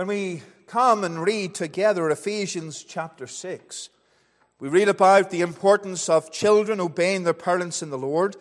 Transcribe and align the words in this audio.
When 0.00 0.08
we 0.08 0.42
come 0.66 1.04
and 1.04 1.22
read 1.22 1.54
together 1.54 2.08
Ephesians 2.08 2.82
chapter 2.82 3.26
6, 3.26 3.90
we 4.58 4.70
read 4.70 4.88
about 4.88 5.28
the 5.28 5.42
importance 5.42 6.08
of 6.08 6.32
children 6.32 6.80
obeying 6.80 7.24
their 7.24 7.34
parents 7.34 7.82
in 7.82 7.90
the 7.90 7.98
Lord. 7.98 8.34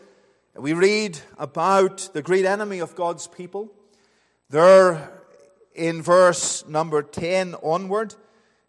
We 0.55 0.71
read 0.71 1.19
about 1.37 2.11
the 2.13 2.21
great 2.21 2.45
enemy 2.45 2.79
of 2.79 2.95
God's 2.95 3.27
people. 3.27 3.69
There, 4.49 5.11
in 5.75 6.01
verse 6.01 6.65
number 6.65 7.01
10 7.01 7.55
onward, 7.55 8.15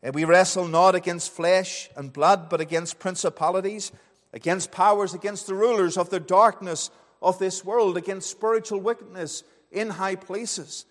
and 0.02 0.12
we 0.12 0.24
wrestle 0.24 0.66
not 0.66 0.96
against 0.96 1.30
flesh 1.30 1.88
and 1.96 2.12
blood, 2.12 2.48
but 2.50 2.60
against 2.60 2.98
principalities, 2.98 3.92
against 4.32 4.72
powers, 4.72 5.14
against 5.14 5.46
the 5.46 5.54
rulers 5.54 5.96
of 5.96 6.10
the 6.10 6.18
darkness 6.18 6.90
of 7.22 7.38
this 7.38 7.64
world, 7.64 7.96
against 7.96 8.28
spiritual 8.28 8.80
wickedness 8.80 9.44
in 9.70 9.90
high 9.90 10.16
places. 10.16 10.86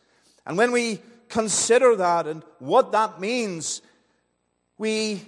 And 0.46 0.58
when 0.58 0.72
we 0.72 1.02
consider 1.30 1.96
that 1.96 2.28
and 2.28 2.44
what 2.60 2.92
that 2.92 3.22
means, 3.22 3.82
we 4.78 5.22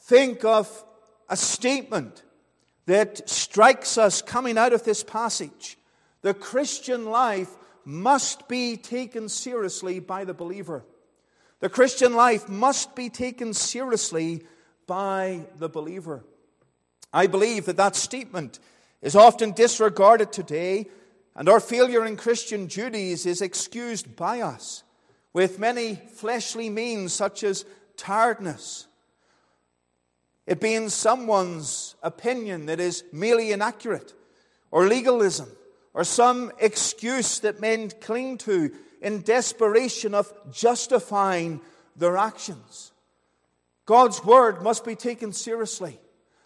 think 0.00 0.44
of 0.44 0.84
a 1.28 1.36
statement 1.36 2.22
that 2.86 3.28
strikes 3.28 3.98
us 3.98 4.22
coming 4.22 4.56
out 4.56 4.72
of 4.72 4.84
this 4.84 5.02
passage. 5.02 5.76
The 6.22 6.32
Christian 6.32 7.06
life 7.06 7.50
must 7.84 8.48
be 8.48 8.76
taken 8.76 9.28
seriously 9.28 10.00
by 10.00 10.24
the 10.24 10.34
believer. 10.34 10.84
The 11.60 11.68
Christian 11.68 12.14
life 12.14 12.48
must 12.48 12.94
be 12.94 13.10
taken 13.10 13.52
seriously 13.52 14.42
by 14.86 15.44
the 15.58 15.68
believer. 15.68 16.24
I 17.12 17.26
believe 17.26 17.66
that 17.66 17.76
that 17.76 17.96
statement 17.96 18.58
is 19.02 19.16
often 19.16 19.52
disregarded 19.52 20.32
today, 20.32 20.86
and 21.34 21.48
our 21.48 21.60
failure 21.60 22.04
in 22.04 22.16
Christian 22.16 22.66
duties 22.66 23.26
is 23.26 23.42
excused 23.42 24.16
by 24.16 24.40
us 24.40 24.82
with 25.38 25.60
many 25.60 25.94
fleshly 25.94 26.68
means, 26.68 27.12
such 27.12 27.44
as 27.44 27.64
tiredness. 27.96 28.88
It 30.48 30.60
being 30.60 30.88
someone's 30.88 31.94
opinion 32.02 32.66
that 32.66 32.80
is 32.80 33.04
merely 33.12 33.52
inaccurate, 33.52 34.14
or 34.72 34.88
legalism, 34.88 35.48
or 35.94 36.02
some 36.02 36.50
excuse 36.58 37.38
that 37.38 37.60
men 37.60 37.92
cling 38.00 38.38
to 38.38 38.72
in 39.00 39.20
desperation 39.20 40.12
of 40.12 40.26
justifying 40.50 41.60
their 41.94 42.16
actions. 42.16 42.90
God's 43.86 44.24
word 44.24 44.60
must 44.60 44.84
be 44.84 44.96
taken 44.96 45.32
seriously. 45.32 46.00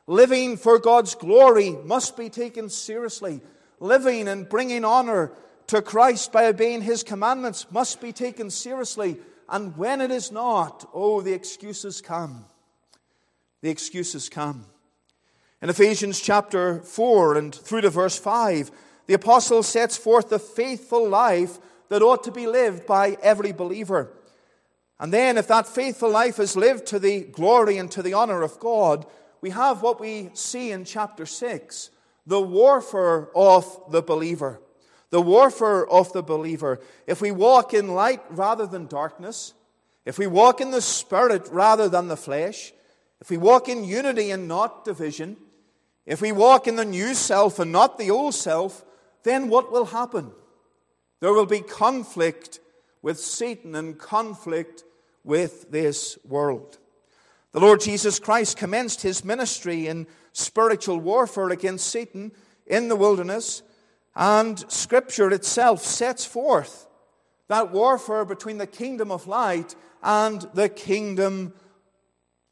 Living 0.07 0.59
for 0.59 0.79
God's 0.79 1.15
glory 1.15 1.71
must 1.71 2.15
be 2.15 2.29
taken 2.29 2.69
seriously. 2.69 3.41
Living 3.81 4.29
and 4.29 4.47
bringing 4.47 4.85
honor 4.85 5.33
to 5.69 5.83
Christ 5.83 6.33
by 6.33 6.47
obeying 6.47 6.83
his 6.83 7.03
commandments 7.03 7.67
must 7.71 8.01
be 8.01 8.13
taken 8.13 8.51
seriously. 8.51 9.17
And 9.49 9.77
when 9.77 10.01
it 10.01 10.11
is 10.11 10.33
not, 10.33 10.89
oh, 10.93 11.21
the 11.21 11.33
excuses 11.33 12.01
come. 12.01 12.47
The 13.61 13.71
excuses 13.71 14.29
come. 14.29 14.67
In 15.61 15.69
Ephesians 15.69 16.21
chapter 16.21 16.81
4 16.81 17.37
and 17.37 17.55
through 17.55 17.83
to 17.83 17.91
verse 17.91 18.19
5, 18.19 18.71
the 19.07 19.15
apostle 19.15 19.63
sets 19.63 19.97
forth 19.97 20.31
the 20.31 20.39
faithful 20.39 21.09
life 21.09 21.59
that 21.89 22.03
ought 22.03 22.25
to 22.25 22.33
be 22.33 22.47
lived 22.47 22.87
by 22.87 23.17
every 23.23 23.53
believer. 23.53 24.13
And 24.99 25.13
then, 25.13 25.37
if 25.37 25.49
that 25.49 25.67
faithful 25.67 26.11
life 26.11 26.39
is 26.39 26.57
lived 26.57 26.87
to 26.87 26.99
the 26.99 27.21
glory 27.21 27.79
and 27.79 27.91
to 27.93 28.03
the 28.03 28.15
honor 28.15 28.43
of 28.43 28.59
God, 28.59 29.05
we 29.41 29.51
have 29.51 29.83
what 29.83 30.01
we 30.01 30.31
see 30.35 30.71
in 30.71 30.85
chapter 30.85 31.27
6 31.27 31.91
the 32.27 32.41
warfare 32.41 33.29
of 33.35 33.81
the 33.91 34.01
believer 34.01 34.61
the 35.13 35.21
warfare 35.21 35.87
of 35.87 36.11
the 36.15 36.23
believer. 36.23 36.81
If 37.07 37.21
we 37.21 37.31
walk 37.31 37.75
in 37.75 37.89
light 37.89 38.23
rather 38.31 38.67
than 38.67 38.87
darkness, 38.87 39.53
if 40.07 40.19
we 40.19 40.27
walk 40.27 40.63
in 40.63 40.71
the 40.71 40.81
Spirit 40.81 41.49
rather 41.53 41.87
than 41.87 42.09
the 42.09 42.17
flesh, 42.17 42.73
if 43.21 43.29
we 43.29 43.37
walk 43.37 43.69
in 43.69 43.85
unity 43.85 44.31
and 44.31 44.49
not 44.49 44.87
division, 44.87 45.37
if 46.07 46.23
we 46.23 46.33
walk 46.33 46.67
in 46.67 46.77
the 46.77 46.87
new 46.87 47.13
self 47.13 47.59
and 47.59 47.71
not 47.71 47.99
the 47.99 48.11
old 48.11 48.35
self, 48.35 48.87
then 49.23 49.51
what 49.51 49.71
will 49.71 49.85
happen? 49.85 50.33
There 51.21 51.35
will 51.35 51.47
be 51.47 51.61
conflict 51.61 52.61
with 53.03 53.21
Satan 53.21 53.75
and 53.75 53.99
conflict 53.99 54.83
with 55.25 55.71
this 55.71 56.17
world. 56.27 56.79
The 57.53 57.61
Lord 57.61 57.83
Jesus 57.83 58.19
Christ 58.19 58.57
commenced 58.57 59.03
his 59.03 59.27
ministry 59.27 59.89
in 59.89 60.07
spiritual 60.33 60.99
warfare 60.99 61.51
against 61.51 61.89
Satan 61.89 62.33
in 62.67 62.89
the 62.89 62.97
wilderness 62.97 63.63
and 64.15 64.59
Scripture 64.71 65.31
itself 65.31 65.83
sets 65.83 66.25
forth 66.25 66.87
that 67.49 67.71
warfare 67.71 68.25
between 68.25 68.59
the 68.59 68.67
kingdom 68.67 69.11
of 69.11 69.27
light 69.27 69.75
and 70.03 70.43
the 70.55 70.69
kingdom 70.69 71.53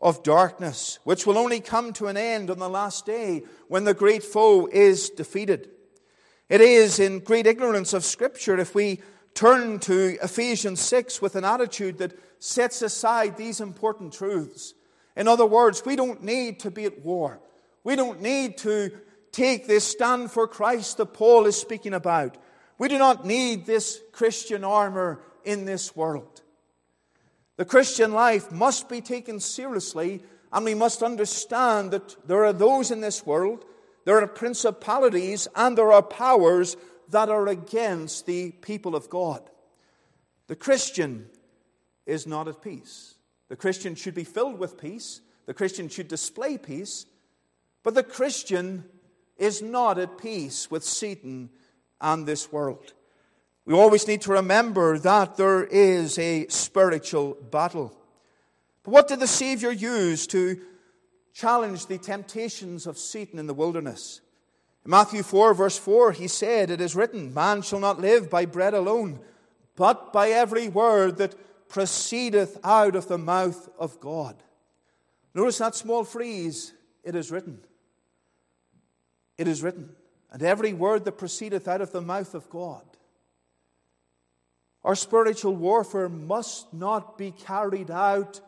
of 0.01 0.23
darkness, 0.23 0.99
which 1.05 1.27
will 1.27 1.39
only 1.39 1.61
come 1.61 1.93
to 1.95 2.07
an 2.07 2.17
end 2.17 2.51
on 2.51 2.59
the 2.59 2.69
last 2.69 3.07
day 3.07 3.43
when 3.69 3.85
the 3.85 3.95
great 3.95 4.23
foe 4.23 4.69
is 4.73 5.11
defeated. 5.11 5.71
It 6.49 6.61
is 6.61 6.99
in 6.99 7.21
great 7.21 7.47
ignorance 7.47 7.93
of 7.93 8.05
Scripture 8.05 8.59
if 8.59 8.75
we 8.75 9.01
turn 9.35 9.79
to 9.81 10.19
Ephesians 10.23 10.81
6 10.81 11.23
with 11.23 11.37
an 11.37 11.45
attitude 11.45 11.99
that 11.99 12.19
sets 12.39 12.83
aside 12.83 13.37
these 13.37 13.61
important 13.61 14.13
truths. 14.13 14.75
In 15.17 15.29
other 15.29 15.47
words, 15.47 15.83
we 15.85 15.97
don't 15.97 16.23
need 16.23 16.61
to 16.61 16.71
be 16.71 16.85
at 16.85 17.05
war. 17.05 17.41
We 17.85 17.97
don't 17.97 18.21
need 18.21 18.59
to 18.59 18.91
take 19.33 19.67
this 19.67 19.87
stand 19.87 20.31
for 20.31 20.47
Christ 20.47 20.97
that 20.97 21.15
Paul 21.15 21.47
is 21.47 21.57
speaking 21.57 21.95
about. 21.95 22.37
We 22.79 22.89
do 22.89 22.99
not 22.99 23.27
need 23.27 23.67
this 23.67 24.01
Christian 24.13 24.65
armor 24.65 25.21
in 25.45 25.65
this 25.65 25.95
world. 25.95 26.43
The 27.57 27.65
Christian 27.65 28.13
life 28.13 28.51
must 28.51 28.89
be 28.89 29.01
taken 29.01 29.39
seriously, 29.39 30.23
and 30.53 30.65
we 30.65 30.75
must 30.75 31.03
understand 31.03 31.91
that 31.91 32.17
there 32.27 32.45
are 32.45 32.53
those 32.53 32.91
in 32.91 33.01
this 33.01 33.27
world, 33.27 33.65
there 34.07 34.19
are 34.21 34.27
principalities, 34.27 35.47
and 35.55 35.77
there 35.77 35.93
are 35.93 36.03
powers 36.03 36.77
that 37.11 37.29
are 37.29 37.49
against 37.49 38.27
the 38.27 38.53
people 38.53 38.97
of 38.97 39.11
God. 39.11 39.43
The 40.47 40.57
Christian 40.57 41.29
is 42.07 42.27
not 42.27 42.49
at 42.49 42.63
peace. 42.63 43.15
The 43.49 43.57
Christian 43.57 43.95
should 43.95 44.15
be 44.15 44.25
filled 44.25 44.59
with 44.59 44.81
peace. 44.81 45.21
The 45.47 45.55
Christian 45.55 45.89
should 45.89 46.09
display 46.09 46.57
peace. 46.57 47.07
But 47.83 47.95
the 47.95 48.03
Christian 48.03 48.85
is 49.41 49.63
not 49.63 49.99
at 49.99 50.19
peace 50.19 50.71
with 50.71 50.85
Satan 50.85 51.51
and 52.01 52.27
this 52.27 52.53
world. 52.53 52.93
We 53.65 53.75
always 53.75 54.07
need 54.07 54.21
to 54.23 54.33
remember 54.33 54.99
that 54.99 55.37
there 55.37 55.65
is 55.65 56.19
a 56.19 56.47
spiritual 56.49 57.37
battle. 57.51 57.97
But 58.83 58.91
what 58.93 59.09
did 59.09 59.21
the 59.21 59.27
Savior 59.27 59.71
use 59.71 60.27
to 60.29 60.61
challenge 61.33 61.87
the 61.87 61.99
temptations 61.99 62.87
of 62.87 62.99
Satan 62.99 63.39
in 63.39 63.47
the 63.47 63.55
wilderness? 63.55 64.21
In 64.85 64.91
Matthew 64.91 65.23
4, 65.23 65.55
verse 65.55 65.79
4, 65.79 66.13
he 66.13 66.29
said, 66.29 66.71
It 66.71 66.81
is 66.81 66.97
written, 66.97 67.33
Man 67.33 67.63
shall 67.63 67.81
not 67.81 68.01
live 68.01 68.29
by 68.29 68.45
bread 68.45 68.75
alone, 68.75 69.21
but 69.77 70.13
by 70.13 70.31
every 70.31 70.69
word 70.69 71.17
that 71.17 71.69
proceedeth 71.69 72.59
out 72.65 72.97
of 72.97 73.09
the 73.09 73.19
mouth 73.19 73.69
of 73.79 74.01
God. 74.01 74.43
Notice 75.35 75.59
that 75.59 75.75
small 75.75 76.05
phrase, 76.05 76.73
it 77.05 77.15
is 77.15 77.31
written. 77.31 77.61
It 79.41 79.49
is 79.49 79.63
written, 79.63 79.89
and 80.31 80.43
every 80.43 80.75
word 80.75 81.07
that 81.07 81.17
proceedeth 81.17 81.67
out 81.67 81.81
of 81.81 81.93
the 81.93 82.03
mouth 82.03 82.35
of 82.35 82.51
God. 82.51 82.85
Our 84.85 84.95
spiritual 84.95 85.57
warfare 85.57 86.11
must 86.11 86.75
not 86.75 87.17
be 87.17 87.31
carried 87.31 87.91
out 87.91 88.43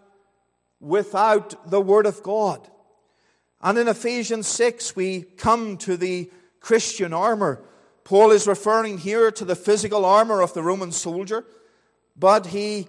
without 0.81 1.71
the 1.71 1.81
Word 1.81 2.05
of 2.05 2.23
God. 2.23 2.69
And 3.63 3.79
in 3.79 3.89
Ephesians 3.89 4.47
6, 4.49 4.95
we 4.95 5.23
come 5.23 5.79
to 5.79 5.97
the 5.97 6.31
Christian 6.61 7.15
armor. 7.15 7.63
Paul 8.05 8.31
is 8.31 8.47
referring 8.47 8.99
here 8.99 9.31
to 9.31 9.47
the 9.47 9.57
physical 9.57 10.05
armor 10.05 10.43
of 10.43 10.53
the 10.53 10.63
Roman 10.63 10.93
soldier, 10.93 11.47
but 12.19 12.49
he 12.49 12.87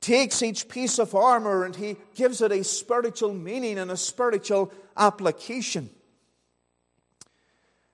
takes 0.00 0.42
each 0.42 0.66
piece 0.68 0.98
of 0.98 1.14
armor 1.14 1.64
and 1.64 1.76
he 1.76 1.94
gives 2.16 2.40
it 2.40 2.50
a 2.50 2.64
spiritual 2.64 3.32
meaning 3.32 3.78
and 3.78 3.92
a 3.92 3.96
spiritual 3.96 4.72
application. 4.96 5.90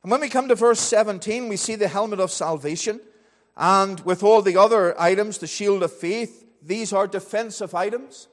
And 0.02 0.11
when 0.11 0.20
we 0.20 0.29
come 0.29 0.49
to 0.49 0.55
verse 0.55 0.81
17, 0.81 1.49
we 1.49 1.56
see 1.56 1.75
the 1.75 1.88
helmet 1.88 2.20
of 2.20 2.31
salvation. 2.31 3.00
And 3.56 4.00
with 4.00 4.23
all 4.23 4.41
the 4.41 4.56
other 4.56 4.99
items, 5.00 5.38
the 5.38 5.47
shield 5.47 5.82
of 5.82 5.93
faith, 5.93 6.47
these 6.62 6.93
are 6.93 7.06
defensive 7.06 7.75
items. 7.75 8.29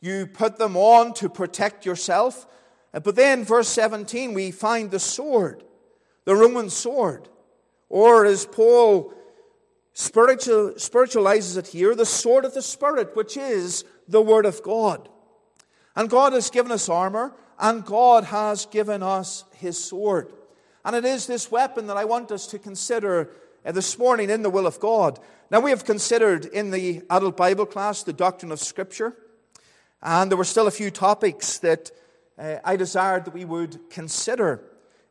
You 0.00 0.26
put 0.26 0.58
them 0.58 0.76
on 0.76 1.14
to 1.14 1.28
protect 1.28 1.86
yourself. 1.86 2.46
Uh, 2.92 3.00
but 3.00 3.16
then, 3.16 3.44
verse 3.44 3.68
17, 3.68 4.34
we 4.34 4.50
find 4.50 4.90
the 4.90 4.98
sword, 4.98 5.62
the 6.24 6.34
Roman 6.34 6.70
sword. 6.70 7.28
Or 7.88 8.24
as 8.24 8.44
Paul 8.46 9.14
spiritual, 9.92 10.74
spiritualizes 10.76 11.56
it 11.56 11.68
here, 11.68 11.94
the 11.94 12.04
sword 12.04 12.44
of 12.44 12.54
the 12.54 12.62
Spirit, 12.62 13.16
which 13.16 13.36
is 13.36 13.84
the 14.08 14.20
Word 14.20 14.46
of 14.46 14.62
God. 14.62 15.08
And 15.96 16.10
God 16.10 16.32
has 16.32 16.50
given 16.50 16.72
us 16.72 16.88
armor, 16.88 17.32
and 17.58 17.84
God 17.84 18.24
has 18.24 18.66
given 18.66 19.02
us 19.02 19.44
His 19.54 19.82
sword. 19.82 20.32
And 20.84 20.94
it 20.94 21.06
is 21.06 21.26
this 21.26 21.50
weapon 21.50 21.86
that 21.86 21.96
I 21.96 22.04
want 22.04 22.30
us 22.30 22.46
to 22.48 22.58
consider 22.58 23.30
uh, 23.64 23.72
this 23.72 23.98
morning 23.98 24.28
in 24.28 24.42
the 24.42 24.50
will 24.50 24.66
of 24.66 24.78
God. 24.80 25.18
Now, 25.50 25.60
we 25.60 25.70
have 25.70 25.86
considered 25.86 26.44
in 26.44 26.70
the 26.72 27.02
adult 27.08 27.38
Bible 27.38 27.64
class 27.64 28.02
the 28.02 28.12
doctrine 28.12 28.52
of 28.52 28.60
Scripture, 28.60 29.16
and 30.02 30.30
there 30.30 30.36
were 30.36 30.44
still 30.44 30.66
a 30.66 30.70
few 30.70 30.90
topics 30.90 31.56
that 31.58 31.90
uh, 32.38 32.56
I 32.62 32.76
desired 32.76 33.24
that 33.24 33.32
we 33.32 33.46
would 33.46 33.88
consider. 33.88 34.62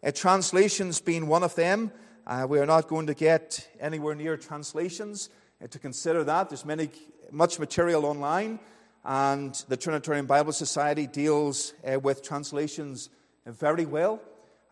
Uh, 0.03 0.11
translations 0.11 1.01
being 1.01 1.25
one 1.27 1.41
of 1.41 1.55
them. 1.55 1.91
Uh, 2.27 2.45
we 2.47 2.59
are 2.59 2.67
not 2.67 2.87
going 2.87 3.07
to 3.07 3.15
get 3.15 3.67
anywhere 3.79 4.13
near 4.13 4.37
translations 4.37 5.29
uh, 5.63 5.67
to 5.67 5.79
consider 5.79 6.23
that. 6.23 6.49
There's 6.49 6.65
many, 6.65 6.91
much 7.31 7.57
material 7.57 8.05
online, 8.05 8.59
and 9.03 9.55
the 9.69 9.77
Trinitarian 9.77 10.27
Bible 10.27 10.51
Society 10.51 11.07
deals 11.07 11.73
uh, 11.83 11.99
with 11.99 12.21
translations 12.21 13.09
very 13.47 13.85
well. 13.85 14.21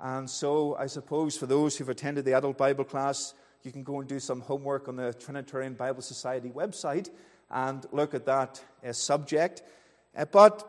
And 0.04 0.28
so, 0.28 0.76
I 0.78 0.88
suppose 0.88 1.38
for 1.38 1.46
those 1.46 1.78
who've 1.78 1.88
attended 1.88 2.26
the 2.26 2.34
adult 2.34 2.58
Bible 2.58 2.84
class, 2.84 3.36
you 3.62 3.72
can 3.72 3.84
go 3.84 4.00
and 4.00 4.10
do 4.10 4.20
some 4.20 4.42
homework 4.42 4.88
on 4.88 4.96
the 4.96 5.14
Trinitarian 5.14 5.76
Bible 5.76 6.02
Society 6.02 6.50
website 6.50 7.12
and 7.52 7.86
look 7.92 8.16
at 8.16 8.26
that 8.26 8.64
uh, 8.84 8.94
subject. 8.94 9.62
Uh, 10.18 10.26
but 10.26 10.68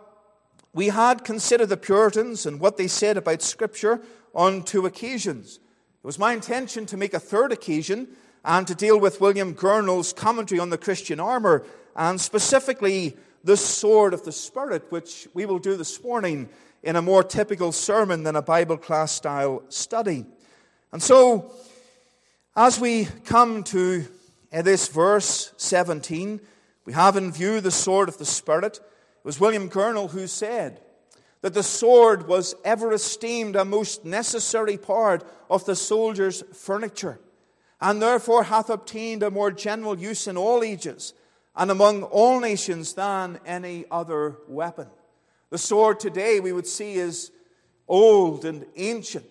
we 0.74 0.88
had 0.88 1.24
considered 1.24 1.70
the 1.70 1.78
Puritans 1.78 2.44
and 2.44 2.60
what 2.60 2.76
they 2.76 2.86
said 2.86 3.16
about 3.16 3.40
Scripture 3.40 4.02
on 4.34 4.64
two 4.64 4.84
occasions. 4.84 5.56
It 5.56 6.06
was 6.06 6.18
my 6.18 6.34
intention 6.34 6.84
to 6.86 6.98
make 6.98 7.14
a 7.14 7.20
third 7.20 7.52
occasion 7.52 8.08
and 8.44 8.66
to 8.66 8.74
deal 8.74 9.00
with 9.00 9.22
William 9.22 9.54
Gurnall's 9.54 10.12
commentary 10.12 10.58
on 10.58 10.68
the 10.68 10.76
Christian 10.76 11.20
armor 11.20 11.64
and 11.96 12.20
specifically 12.20 13.16
the 13.44 13.56
sword 13.56 14.12
of 14.12 14.24
the 14.24 14.32
Spirit, 14.32 14.84
which 14.90 15.26
we 15.32 15.46
will 15.46 15.58
do 15.58 15.74
this 15.74 16.02
morning 16.02 16.50
in 16.82 16.96
a 16.96 17.02
more 17.02 17.22
typical 17.22 17.72
sermon 17.72 18.22
than 18.22 18.36
a 18.36 18.42
Bible 18.42 18.76
class 18.76 19.12
style 19.12 19.62
study. 19.68 20.24
And 20.90 21.02
so, 21.02 21.52
as 22.56 22.78
we 22.78 23.06
come 23.24 23.62
to 23.64 24.04
uh, 24.52 24.62
this 24.62 24.88
verse 24.88 25.52
17, 25.56 26.40
we 26.84 26.92
have 26.92 27.16
in 27.16 27.32
view 27.32 27.60
the 27.60 27.70
sword 27.70 28.08
of 28.08 28.18
the 28.18 28.24
Spirit. 28.24 28.76
It 28.76 29.24
was 29.24 29.40
William 29.40 29.70
Gurnall 29.70 30.10
who 30.10 30.26
said 30.26 30.80
that 31.40 31.54
the 31.54 31.62
sword 31.62 32.28
was 32.28 32.54
ever 32.64 32.92
esteemed 32.92 33.56
a 33.56 33.64
most 33.64 34.04
necessary 34.04 34.76
part 34.76 35.24
of 35.48 35.64
the 35.64 35.76
soldier's 35.76 36.42
furniture, 36.52 37.20
and 37.80 38.02
therefore 38.02 38.44
hath 38.44 38.70
obtained 38.70 39.22
a 39.22 39.30
more 39.30 39.50
general 39.50 39.98
use 39.98 40.26
in 40.26 40.36
all 40.36 40.62
ages 40.62 41.14
and 41.54 41.70
among 41.70 42.02
all 42.04 42.40
nations 42.40 42.94
than 42.94 43.38
any 43.44 43.84
other 43.90 44.36
weapon. 44.48 44.88
The 45.52 45.58
sword 45.58 46.00
today 46.00 46.40
we 46.40 46.54
would 46.54 46.66
see 46.66 46.94
is 46.94 47.30
old 47.86 48.46
and 48.46 48.64
ancient. 48.74 49.26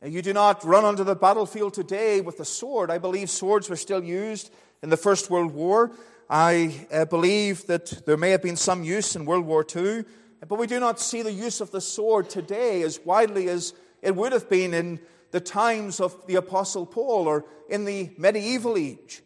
And 0.00 0.14
you 0.14 0.22
do 0.22 0.32
not 0.32 0.64
run 0.64 0.86
onto 0.86 1.04
the 1.04 1.14
battlefield 1.14 1.74
today 1.74 2.22
with 2.22 2.40
a 2.40 2.44
sword. 2.46 2.90
I 2.90 2.96
believe 2.96 3.28
swords 3.28 3.68
were 3.68 3.76
still 3.76 4.02
used 4.02 4.50
in 4.82 4.88
the 4.88 4.96
First 4.96 5.28
World 5.28 5.52
War. 5.52 5.90
I 6.30 6.86
uh, 6.90 7.04
believe 7.04 7.66
that 7.66 8.06
there 8.06 8.16
may 8.16 8.30
have 8.30 8.40
been 8.40 8.56
some 8.56 8.82
use 8.82 9.14
in 9.14 9.26
World 9.26 9.44
War 9.44 9.62
II, 9.62 10.04
but 10.48 10.58
we 10.58 10.66
do 10.66 10.80
not 10.80 11.00
see 11.00 11.20
the 11.20 11.32
use 11.32 11.60
of 11.60 11.70
the 11.70 11.82
sword 11.82 12.30
today 12.30 12.80
as 12.80 13.00
widely 13.04 13.50
as 13.50 13.74
it 14.00 14.16
would 14.16 14.32
have 14.32 14.48
been 14.48 14.72
in 14.72 14.98
the 15.32 15.40
times 15.40 16.00
of 16.00 16.26
the 16.26 16.36
Apostle 16.36 16.86
Paul 16.86 17.28
or 17.28 17.44
in 17.68 17.84
the 17.84 18.08
medieval 18.16 18.78
age. 18.78 19.20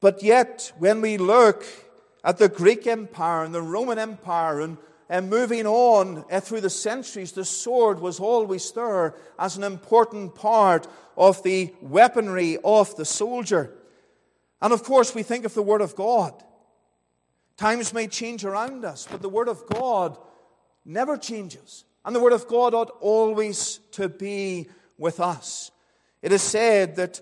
But 0.00 0.22
yet, 0.22 0.70
when 0.76 1.00
we 1.00 1.16
look 1.16 1.64
at 2.26 2.38
the 2.38 2.48
Greek 2.48 2.88
Empire 2.88 3.44
and 3.44 3.54
the 3.54 3.62
Roman 3.62 4.00
Empire 4.00 4.60
and, 4.60 4.78
and 5.08 5.30
moving 5.30 5.64
on 5.64 6.24
uh, 6.28 6.40
through 6.40 6.60
the 6.60 6.68
centuries, 6.68 7.30
the 7.30 7.44
sword 7.44 8.00
was 8.00 8.18
always 8.18 8.72
there 8.72 9.14
as 9.38 9.56
an 9.56 9.62
important 9.62 10.34
part 10.34 10.88
of 11.16 11.40
the 11.44 11.72
weaponry 11.80 12.58
of 12.64 12.94
the 12.96 13.04
soldier. 13.04 13.72
And 14.60 14.72
of 14.72 14.82
course, 14.82 15.14
we 15.14 15.22
think 15.22 15.44
of 15.44 15.54
the 15.54 15.62
Word 15.62 15.80
of 15.80 15.94
God. 15.94 16.34
Times 17.56 17.94
may 17.94 18.08
change 18.08 18.44
around 18.44 18.84
us, 18.84 19.06
but 19.08 19.22
the 19.22 19.28
Word 19.28 19.48
of 19.48 19.64
God 19.72 20.18
never 20.84 21.16
changes. 21.16 21.84
And 22.04 22.14
the 22.14 22.20
Word 22.20 22.32
of 22.32 22.48
God 22.48 22.74
ought 22.74 22.90
always 23.00 23.78
to 23.92 24.08
be 24.08 24.68
with 24.98 25.20
us. 25.20 25.70
It 26.22 26.32
is 26.32 26.42
said 26.42 26.96
that 26.96 27.20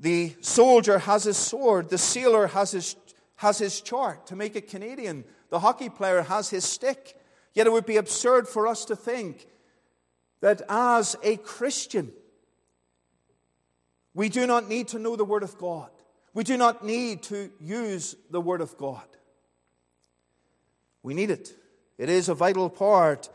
the 0.00 0.34
soldier 0.40 0.98
has 0.98 1.22
his 1.22 1.36
sword, 1.36 1.88
the 1.88 1.98
sailor 1.98 2.48
has 2.48 2.72
his 2.72 2.96
has 3.44 3.58
his 3.58 3.80
chart. 3.82 4.26
To 4.28 4.36
make 4.36 4.56
it 4.56 4.70
Canadian, 4.70 5.24
the 5.50 5.60
hockey 5.60 5.90
player 5.90 6.22
has 6.22 6.48
his 6.48 6.64
stick. 6.64 7.14
Yet 7.52 7.66
it 7.66 7.72
would 7.72 7.86
be 7.86 7.98
absurd 7.98 8.48
for 8.48 8.66
us 8.66 8.86
to 8.86 8.96
think 8.96 9.46
that 10.40 10.62
as 10.68 11.14
a 11.22 11.36
Christian, 11.36 12.10
we 14.14 14.30
do 14.30 14.46
not 14.46 14.68
need 14.68 14.88
to 14.88 14.98
know 14.98 15.14
the 15.14 15.26
Word 15.26 15.42
of 15.42 15.58
God. 15.58 15.90
We 16.32 16.42
do 16.42 16.56
not 16.56 16.84
need 16.84 17.22
to 17.24 17.50
use 17.60 18.16
the 18.30 18.40
Word 18.40 18.62
of 18.62 18.76
God. 18.78 19.06
We 21.02 21.12
need 21.12 21.30
it. 21.30 21.54
It 21.98 22.08
is 22.08 22.28
a 22.28 22.34
vital 22.34 22.70
part 22.70 23.28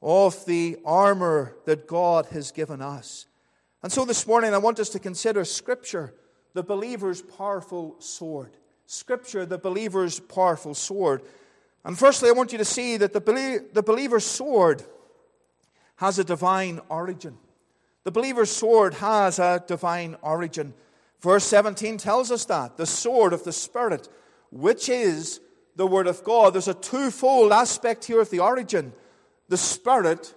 of 0.00 0.44
the 0.46 0.78
armor 0.84 1.54
that 1.66 1.86
God 1.86 2.26
has 2.26 2.50
given 2.50 2.80
us. 2.80 3.26
And 3.82 3.92
so 3.92 4.06
this 4.06 4.26
morning, 4.26 4.54
I 4.54 4.58
want 4.58 4.80
us 4.80 4.88
to 4.90 4.98
consider 4.98 5.44
Scripture, 5.44 6.14
the 6.54 6.62
believer's 6.62 7.20
powerful 7.20 7.96
sword. 7.98 8.56
Scripture, 8.90 9.44
the 9.44 9.58
believer's 9.58 10.18
powerful 10.18 10.72
sword. 10.72 11.20
And 11.84 11.98
firstly, 11.98 12.30
I 12.30 12.32
want 12.32 12.52
you 12.52 12.58
to 12.58 12.64
see 12.64 12.96
that 12.96 13.12
the, 13.12 13.20
belie- 13.20 13.58
the 13.74 13.82
believer's 13.82 14.24
sword 14.24 14.82
has 15.96 16.18
a 16.18 16.24
divine 16.24 16.80
origin. 16.88 17.36
The 18.04 18.10
believer's 18.10 18.50
sword 18.50 18.94
has 18.94 19.38
a 19.38 19.62
divine 19.66 20.16
origin. 20.22 20.72
Verse 21.20 21.44
17 21.44 21.98
tells 21.98 22.32
us 22.32 22.46
that 22.46 22.78
the 22.78 22.86
sword 22.86 23.34
of 23.34 23.44
the 23.44 23.52
Spirit, 23.52 24.08
which 24.50 24.88
is 24.88 25.40
the 25.76 25.86
Word 25.86 26.06
of 26.06 26.24
God. 26.24 26.54
There's 26.54 26.66
a 26.66 26.72
twofold 26.72 27.52
aspect 27.52 28.06
here 28.06 28.22
of 28.22 28.30
the 28.30 28.40
origin 28.40 28.94
the 29.50 29.58
Spirit 29.58 30.34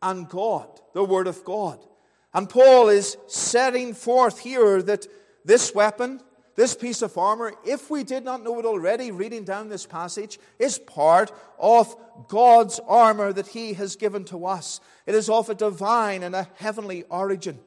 and 0.00 0.26
God, 0.26 0.68
the 0.94 1.04
Word 1.04 1.26
of 1.26 1.44
God. 1.44 1.84
And 2.32 2.48
Paul 2.48 2.88
is 2.88 3.18
setting 3.26 3.92
forth 3.92 4.38
here 4.38 4.80
that 4.80 5.06
this 5.44 5.74
weapon, 5.74 6.22
this 6.56 6.74
piece 6.74 7.02
of 7.02 7.18
armor, 7.18 7.52
if 7.64 7.90
we 7.90 8.04
did 8.04 8.24
not 8.24 8.42
know 8.42 8.58
it 8.58 8.64
already, 8.64 9.10
reading 9.10 9.44
down 9.44 9.68
this 9.68 9.86
passage, 9.86 10.38
is 10.58 10.78
part 10.78 11.32
of 11.58 11.96
God's 12.28 12.80
armor 12.86 13.32
that 13.32 13.48
He 13.48 13.72
has 13.74 13.96
given 13.96 14.24
to 14.26 14.46
us. 14.46 14.80
It 15.06 15.14
is 15.14 15.28
of 15.28 15.50
a 15.50 15.54
divine 15.54 16.22
and 16.22 16.34
a 16.34 16.48
heavenly 16.56 17.02
origin. 17.04 17.58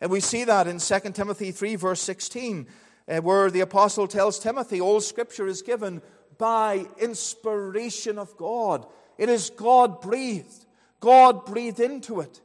And 0.00 0.10
we 0.10 0.20
see 0.20 0.44
that 0.44 0.66
in 0.66 0.78
2 0.78 1.00
Timothy 1.12 1.50
3, 1.50 1.76
verse 1.76 2.00
16, 2.00 2.66
uh, 3.08 3.20
where 3.20 3.50
the 3.50 3.60
apostle 3.60 4.06
tells 4.06 4.38
Timothy, 4.38 4.80
All 4.80 5.00
scripture 5.00 5.46
is 5.46 5.62
given 5.62 6.00
by 6.38 6.86
inspiration 6.98 8.18
of 8.18 8.36
God. 8.36 8.86
It 9.18 9.28
is 9.28 9.50
God 9.50 10.00
breathed, 10.00 10.66
God 11.00 11.44
breathed 11.44 11.80
into 11.80 12.20
it. 12.20 12.40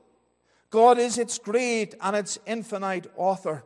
God 0.71 0.97
is 0.97 1.17
its 1.17 1.37
great 1.37 1.95
and 2.01 2.17
its 2.17 2.37
infinite 2.45 3.09
author. 3.15 3.63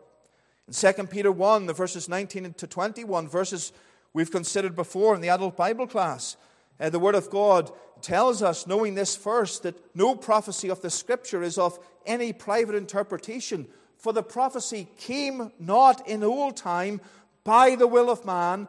In 0.69 0.75
2 0.75 1.07
Peter 1.07 1.31
1, 1.31 1.65
the 1.65 1.73
verses 1.73 2.07
19 2.07 2.53
to 2.53 2.67
21, 2.67 3.27
verses 3.27 3.73
we've 4.13 4.29
considered 4.29 4.75
before 4.75 5.15
in 5.15 5.21
the 5.21 5.29
adult 5.29 5.57
Bible 5.57 5.87
class, 5.87 6.37
uh, 6.79 6.91
the 6.91 6.99
Word 6.99 7.15
of 7.15 7.31
God 7.31 7.71
tells 8.03 8.43
us, 8.43 8.67
knowing 8.67 8.93
this 8.93 9.15
first, 9.15 9.63
that 9.63 9.75
no 9.95 10.13
prophecy 10.13 10.69
of 10.69 10.79
the 10.83 10.91
Scripture 10.91 11.41
is 11.41 11.57
of 11.57 11.79
any 12.05 12.31
private 12.31 12.75
interpretation, 12.75 13.67
for 13.97 14.13
the 14.13 14.21
prophecy 14.21 14.87
came 14.95 15.51
not 15.59 16.07
in 16.07 16.23
old 16.23 16.55
time 16.55 17.01
by 17.43 17.73
the 17.73 17.87
will 17.87 18.11
of 18.11 18.23
man, 18.23 18.67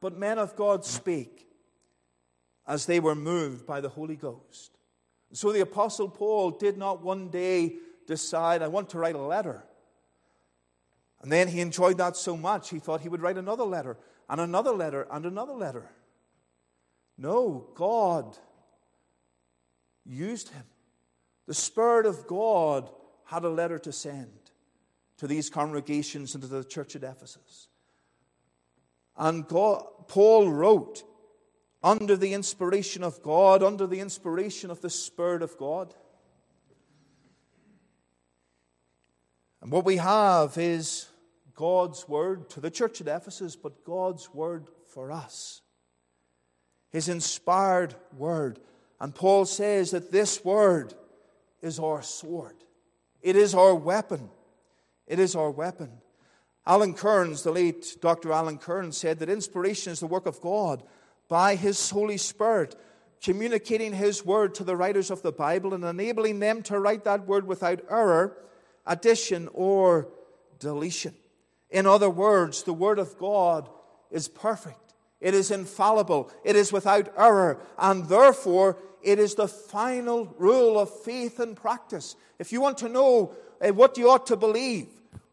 but 0.00 0.16
men 0.16 0.38
of 0.38 0.56
God 0.56 0.86
speak 0.86 1.46
as 2.66 2.86
they 2.86 2.98
were 2.98 3.14
moved 3.14 3.66
by 3.66 3.82
the 3.82 3.90
Holy 3.90 4.16
Ghost. 4.16 4.78
So 5.34 5.52
the 5.52 5.60
Apostle 5.60 6.08
Paul 6.08 6.52
did 6.52 6.78
not 6.78 7.02
one 7.02 7.28
day 7.28 7.74
decide, 8.06 8.62
I 8.62 8.68
want 8.68 8.88
to 8.90 8.98
write 8.98 9.16
a 9.16 9.20
letter. 9.20 9.64
And 11.22 11.30
then 11.30 11.48
he 11.48 11.60
enjoyed 11.60 11.98
that 11.98 12.16
so 12.16 12.36
much, 12.36 12.70
he 12.70 12.80
thought 12.80 13.00
he 13.00 13.08
would 13.08 13.22
write 13.22 13.38
another 13.38 13.64
letter, 13.64 13.96
and 14.28 14.40
another 14.40 14.72
letter, 14.72 15.06
and 15.10 15.24
another 15.24 15.52
letter. 15.52 15.88
No, 17.16 17.68
God 17.74 18.36
used 20.04 20.48
him. 20.48 20.64
The 21.46 21.54
Spirit 21.54 22.06
of 22.06 22.26
God 22.26 22.90
had 23.24 23.44
a 23.44 23.48
letter 23.48 23.78
to 23.80 23.92
send 23.92 24.32
to 25.18 25.28
these 25.28 25.48
congregations 25.48 26.34
and 26.34 26.42
to 26.42 26.48
the 26.48 26.64
church 26.64 26.96
at 26.96 27.04
Ephesus. 27.04 27.68
And 29.16 29.46
God, 29.46 29.84
Paul 30.08 30.50
wrote 30.50 31.04
under 31.82 32.16
the 32.16 32.34
inspiration 32.34 33.04
of 33.04 33.22
God, 33.22 33.62
under 33.62 33.86
the 33.86 34.00
inspiration 34.00 34.70
of 34.70 34.80
the 34.80 34.90
Spirit 34.90 35.42
of 35.42 35.56
God. 35.56 35.94
And 39.60 39.70
what 39.70 39.84
we 39.84 39.98
have 39.98 40.58
is 40.58 41.06
God's 41.54 42.08
word 42.08 42.50
to 42.50 42.60
the 42.60 42.70
church 42.70 43.00
at 43.00 43.08
Ephesus, 43.08 43.56
but 43.56 43.84
God's 43.84 44.32
word 44.32 44.68
for 44.86 45.12
us. 45.12 45.62
His 46.90 47.08
inspired 47.08 47.94
word. 48.16 48.60
And 49.00 49.14
Paul 49.14 49.44
says 49.44 49.90
that 49.90 50.12
this 50.12 50.44
word 50.44 50.94
is 51.60 51.78
our 51.78 52.02
sword, 52.02 52.56
it 53.20 53.36
is 53.36 53.54
our 53.54 53.74
weapon, 53.74 54.30
It 55.06 55.18
is 55.18 55.34
our 55.34 55.50
weapon. 55.50 55.90
Alan 56.64 56.94
Cairns, 56.94 57.42
the 57.42 57.50
late 57.50 57.96
Dr. 58.00 58.32
Alan 58.32 58.56
Cairns, 58.58 58.96
said 58.96 59.18
that 59.18 59.28
inspiration 59.28 59.92
is 59.92 60.00
the 60.00 60.06
work 60.06 60.26
of 60.26 60.40
God 60.40 60.82
by 61.28 61.56
His 61.56 61.90
Holy 61.90 62.16
Spirit, 62.16 62.76
communicating 63.20 63.92
His 63.92 64.24
word 64.24 64.54
to 64.54 64.64
the 64.64 64.76
writers 64.76 65.10
of 65.10 65.22
the 65.22 65.32
Bible 65.32 65.74
and 65.74 65.84
enabling 65.84 66.38
them 66.38 66.62
to 66.62 66.78
write 66.78 67.04
that 67.04 67.26
word 67.26 67.46
without 67.46 67.80
error, 67.90 68.36
addition, 68.86 69.48
or 69.52 70.08
deletion. 70.60 71.14
In 71.72 71.86
other 71.86 72.10
words, 72.10 72.62
the 72.62 72.72
Word 72.72 72.98
of 72.98 73.18
God 73.18 73.68
is 74.10 74.28
perfect. 74.28 74.94
It 75.20 75.34
is 75.34 75.50
infallible. 75.50 76.30
It 76.44 76.54
is 76.54 76.72
without 76.72 77.12
error. 77.16 77.58
And 77.78 78.08
therefore, 78.08 78.76
it 79.02 79.18
is 79.18 79.34
the 79.34 79.48
final 79.48 80.26
rule 80.38 80.78
of 80.78 80.90
faith 81.02 81.40
and 81.40 81.56
practice. 81.56 82.14
If 82.38 82.52
you 82.52 82.60
want 82.60 82.78
to 82.78 82.88
know 82.88 83.34
uh, 83.60 83.72
what 83.72 83.96
you 83.96 84.10
ought 84.10 84.26
to 84.26 84.36
believe, 84.36 84.88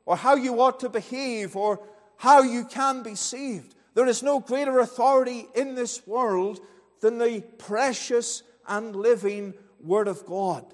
or 0.06 0.16
how 0.16 0.36
you 0.36 0.62
ought 0.62 0.80
to 0.80 0.90
behave, 0.90 1.56
or 1.56 1.82
how 2.18 2.42
you 2.42 2.66
can 2.66 3.04
be 3.04 3.16
saved, 3.16 3.76
there 3.94 4.08
is 4.08 4.24
no 4.24 4.40
greater 4.40 4.80
authority 4.80 5.48
in 5.56 5.76
this 5.76 6.08
world 6.08 6.60
than 7.02 7.18
the 7.18 7.42
precious 7.58 8.44
and 8.68 8.96
living 8.96 9.54
Word 9.84 10.08
of 10.08 10.26
God, 10.26 10.66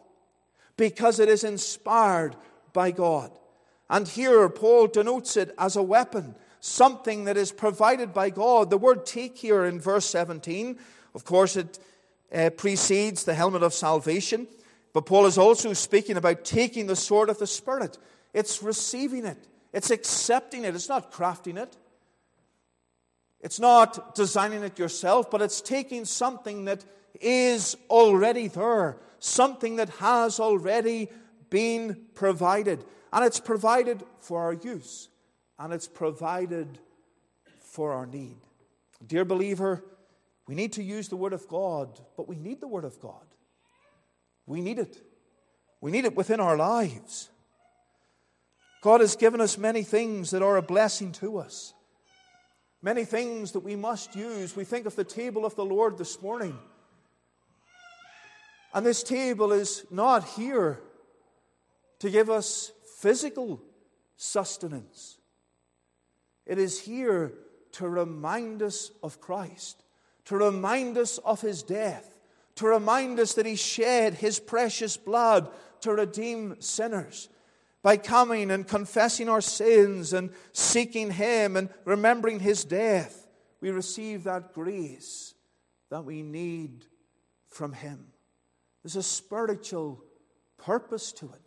because 0.77 1.19
it 1.19 1.29
is 1.29 1.43
inspired 1.43 2.35
by 2.73 2.91
God. 2.91 3.31
And 3.89 4.07
here, 4.07 4.49
Paul 4.49 4.87
denotes 4.87 5.37
it 5.37 5.53
as 5.57 5.75
a 5.75 5.83
weapon, 5.83 6.35
something 6.59 7.25
that 7.25 7.37
is 7.37 7.51
provided 7.51 8.13
by 8.13 8.29
God. 8.31 8.69
The 8.69 8.77
word 8.77 9.05
take 9.05 9.37
here 9.37 9.65
in 9.65 9.79
verse 9.79 10.05
17, 10.05 10.79
of 11.13 11.23
course, 11.23 11.55
it 11.55 11.79
uh, 12.33 12.49
precedes 12.51 13.23
the 13.23 13.35
helmet 13.35 13.63
of 13.63 13.73
salvation. 13.73 14.47
But 14.93 15.05
Paul 15.05 15.25
is 15.25 15.37
also 15.37 15.73
speaking 15.73 16.17
about 16.17 16.45
taking 16.45 16.87
the 16.87 16.95
sword 16.95 17.29
of 17.29 17.37
the 17.37 17.47
Spirit. 17.47 17.97
It's 18.33 18.63
receiving 18.63 19.25
it, 19.25 19.37
it's 19.73 19.91
accepting 19.91 20.63
it, 20.63 20.73
it's 20.73 20.89
not 20.89 21.11
crafting 21.11 21.57
it. 21.57 21.75
It's 23.41 23.59
not 23.59 24.15
designing 24.15 24.63
it 24.63 24.79
yourself, 24.79 25.29
but 25.29 25.39
it's 25.39 25.61
taking 25.61 26.05
something 26.05 26.65
that 26.65 26.83
is 27.21 27.77
already 27.91 28.47
there, 28.47 28.97
something 29.19 29.75
that 29.75 29.89
has 29.89 30.39
already 30.39 31.09
been 31.51 32.07
provided. 32.15 32.83
And 33.15 33.23
it's 33.23 33.39
provided 33.39 34.03
for 34.19 34.41
our 34.41 34.51
use, 34.51 35.07
and 35.57 35.73
it's 35.73 35.87
provided 35.87 36.79
for 37.61 37.93
our 37.93 38.05
need. 38.05 38.35
Dear 39.07 39.23
believer, 39.23 39.85
we 40.47 40.53
need 40.53 40.73
to 40.73 40.83
use 40.83 41.07
the 41.07 41.15
Word 41.15 41.31
of 41.31 41.47
God, 41.47 41.97
but 42.17 42.27
we 42.27 42.35
need 42.35 42.59
the 42.59 42.67
Word 42.67 42.83
of 42.83 42.99
God. 42.99 43.25
We 44.45 44.59
need 44.59 44.79
it. 44.79 45.01
We 45.79 45.91
need 45.91 46.03
it 46.03 46.17
within 46.17 46.41
our 46.41 46.57
lives. 46.57 47.29
God 48.81 48.99
has 48.99 49.15
given 49.15 49.39
us 49.39 49.57
many 49.57 49.83
things 49.83 50.31
that 50.31 50.41
are 50.41 50.57
a 50.57 50.61
blessing 50.61 51.13
to 51.13 51.37
us, 51.37 51.73
many 52.81 53.05
things 53.05 53.53
that 53.53 53.61
we 53.61 53.77
must 53.77 54.13
use. 54.13 54.57
We 54.57 54.65
think 54.65 54.85
of 54.85 54.97
the 54.97 55.05
table 55.05 55.45
of 55.45 55.55
the 55.55 55.65
Lord 55.65 55.97
this 55.97 56.21
morning. 56.21 56.59
And 58.73 58.85
this 58.85 59.03
table 59.03 59.53
is 59.53 59.85
not 59.89 60.25
here 60.25 60.81
to 61.99 62.09
give 62.09 62.29
us 62.29 62.73
physical 63.05 63.61
sustenance. 64.17 65.19
It 66.47 66.57
is 66.57 66.81
here 66.81 67.33
to 67.73 67.87
remind 67.87 68.63
us 68.63 68.89
of 69.03 69.21
Christ, 69.21 69.83
to 70.25 70.35
remind 70.35 70.97
us 70.97 71.19
of 71.19 71.39
his 71.39 71.61
death, 71.61 72.17
to 72.55 72.65
remind 72.65 73.19
us 73.19 73.35
that 73.35 73.45
he 73.45 73.57
shed 73.57 74.15
his 74.15 74.39
precious 74.39 74.97
blood 74.97 75.51
to 75.81 75.93
redeem 75.93 76.59
sinners. 76.61 77.29
By 77.83 77.97
coming 77.97 78.49
and 78.49 78.67
confessing 78.67 79.29
our 79.29 79.39
sins 79.39 80.11
and 80.11 80.31
seeking 80.51 81.11
him 81.11 81.57
and 81.57 81.69
remembering 81.83 82.39
his 82.39 82.65
death, 82.65 83.27
we 83.61 83.69
receive 83.69 84.23
that 84.23 84.51
grace 84.51 85.35
that 85.91 86.05
we 86.05 86.23
need 86.23 86.87
from 87.49 87.71
him. 87.71 88.07
There's 88.81 88.95
a 88.95 89.03
spiritual 89.03 90.03
purpose 90.57 91.11
to 91.11 91.25
it. 91.27 91.44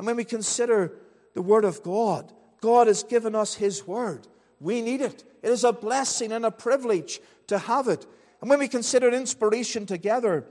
And 0.00 0.06
when 0.06 0.16
we 0.16 0.24
consider 0.24 0.94
the 1.34 1.42
Word 1.42 1.66
of 1.66 1.82
God, 1.82 2.32
God 2.62 2.86
has 2.86 3.02
given 3.02 3.34
us 3.34 3.56
His 3.56 3.86
Word. 3.86 4.26
We 4.58 4.80
need 4.80 5.02
it. 5.02 5.24
It 5.42 5.50
is 5.50 5.62
a 5.62 5.74
blessing 5.74 6.32
and 6.32 6.46
a 6.46 6.50
privilege 6.50 7.20
to 7.48 7.58
have 7.58 7.86
it. 7.86 8.06
And 8.40 8.48
when 8.48 8.60
we 8.60 8.66
consider 8.66 9.10
inspiration 9.10 9.84
together, 9.84 10.46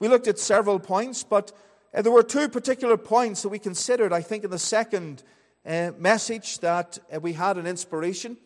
we 0.00 0.08
looked 0.08 0.28
at 0.28 0.38
several 0.38 0.78
points, 0.78 1.24
but 1.24 1.50
uh, 1.94 2.02
there 2.02 2.12
were 2.12 2.22
two 2.22 2.46
particular 2.50 2.98
points 2.98 3.40
that 3.40 3.48
we 3.48 3.58
considered, 3.58 4.12
I 4.12 4.20
think, 4.20 4.44
in 4.44 4.50
the 4.50 4.58
second 4.58 5.22
uh, 5.64 5.92
message 5.96 6.58
that 6.58 6.98
uh, 7.10 7.20
we 7.20 7.32
had 7.32 7.56
an 7.56 7.66
inspiration. 7.66 8.36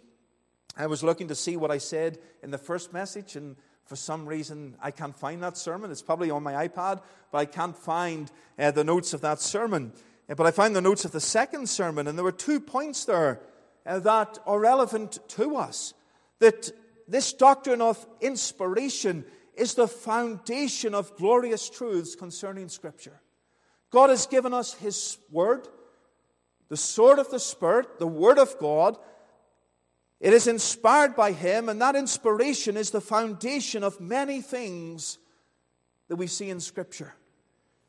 I 0.77 0.87
was 0.87 1.03
looking 1.03 1.27
to 1.27 1.35
see 1.35 1.57
what 1.57 1.73
I 1.73 1.79
said 1.79 2.19
in 2.45 2.53
the 2.53 2.59
first 2.59 2.93
message, 2.93 3.35
and 3.35 3.57
for 3.87 3.97
some 3.97 4.25
reason 4.25 4.77
I 4.81 4.93
can't 4.93 5.17
find 5.17 5.43
that 5.43 5.57
sermon. 5.57 5.91
It's 5.91 6.01
probably 6.01 6.31
on 6.31 6.45
my 6.45 6.69
iPad, 6.69 7.03
but 7.33 7.39
I 7.39 7.45
can't 7.45 7.77
find 7.77 8.31
uh, 8.57 8.71
the 8.71 8.85
notes 8.85 9.15
of 9.15 9.21
that 9.23 9.41
sermon. 9.41 9.93
But 10.27 10.47
I 10.47 10.51
found 10.53 10.75
the 10.75 10.81
notes 10.81 11.05
of 11.05 11.13
the 11.13 11.21
second 11.21 11.69
sermon, 11.69 12.07
and 12.07 12.17
there 12.17 12.25
were 12.25 12.33
two 12.33 12.61
points 12.61 13.05
there 13.05 13.41
uh, 13.85 13.99
that 14.01 14.39
are 14.47 14.59
relevant 14.59 15.19
to 15.31 15.57
us. 15.57 15.93
That 16.39 16.73
this 17.07 17.33
doctrine 17.33 17.83
of 17.83 18.05
inspiration 18.21 19.25
is 19.55 19.75
the 19.75 19.87
foundation 19.87 20.95
of 20.95 21.15
glorious 21.17 21.69
truths 21.69 22.15
concerning 22.15 22.69
Scripture. 22.69 23.21
God 23.91 24.11
has 24.11 24.27
given 24.27 24.55
us 24.55 24.73
His 24.75 25.19
Word, 25.31 25.69
the 26.71 26.77
sword 26.77 27.19
of 27.19 27.31
the 27.31 27.39
Spirit, 27.39 27.99
the 27.99 28.07
Word 28.07 28.39
of 28.39 28.59
God. 28.59 28.97
It 30.21 30.33
is 30.33 30.47
inspired 30.47 31.15
by 31.15 31.33
Him, 31.33 31.69
and 31.69 31.81
that 31.83 31.97
inspiration 31.97 32.79
is 32.79 32.91
the 32.91 33.03
foundation 33.03 33.85
of 33.85 34.01
many 34.01 34.41
things 34.41 35.19
that 36.09 36.17
we 36.17 36.27
see 36.27 36.49
in 36.49 36.61
Scripture. 36.61 37.15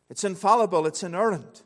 It's 0.09 0.25
infallible, 0.25 0.85
it's 0.85 1.01
inerrant 1.01 1.63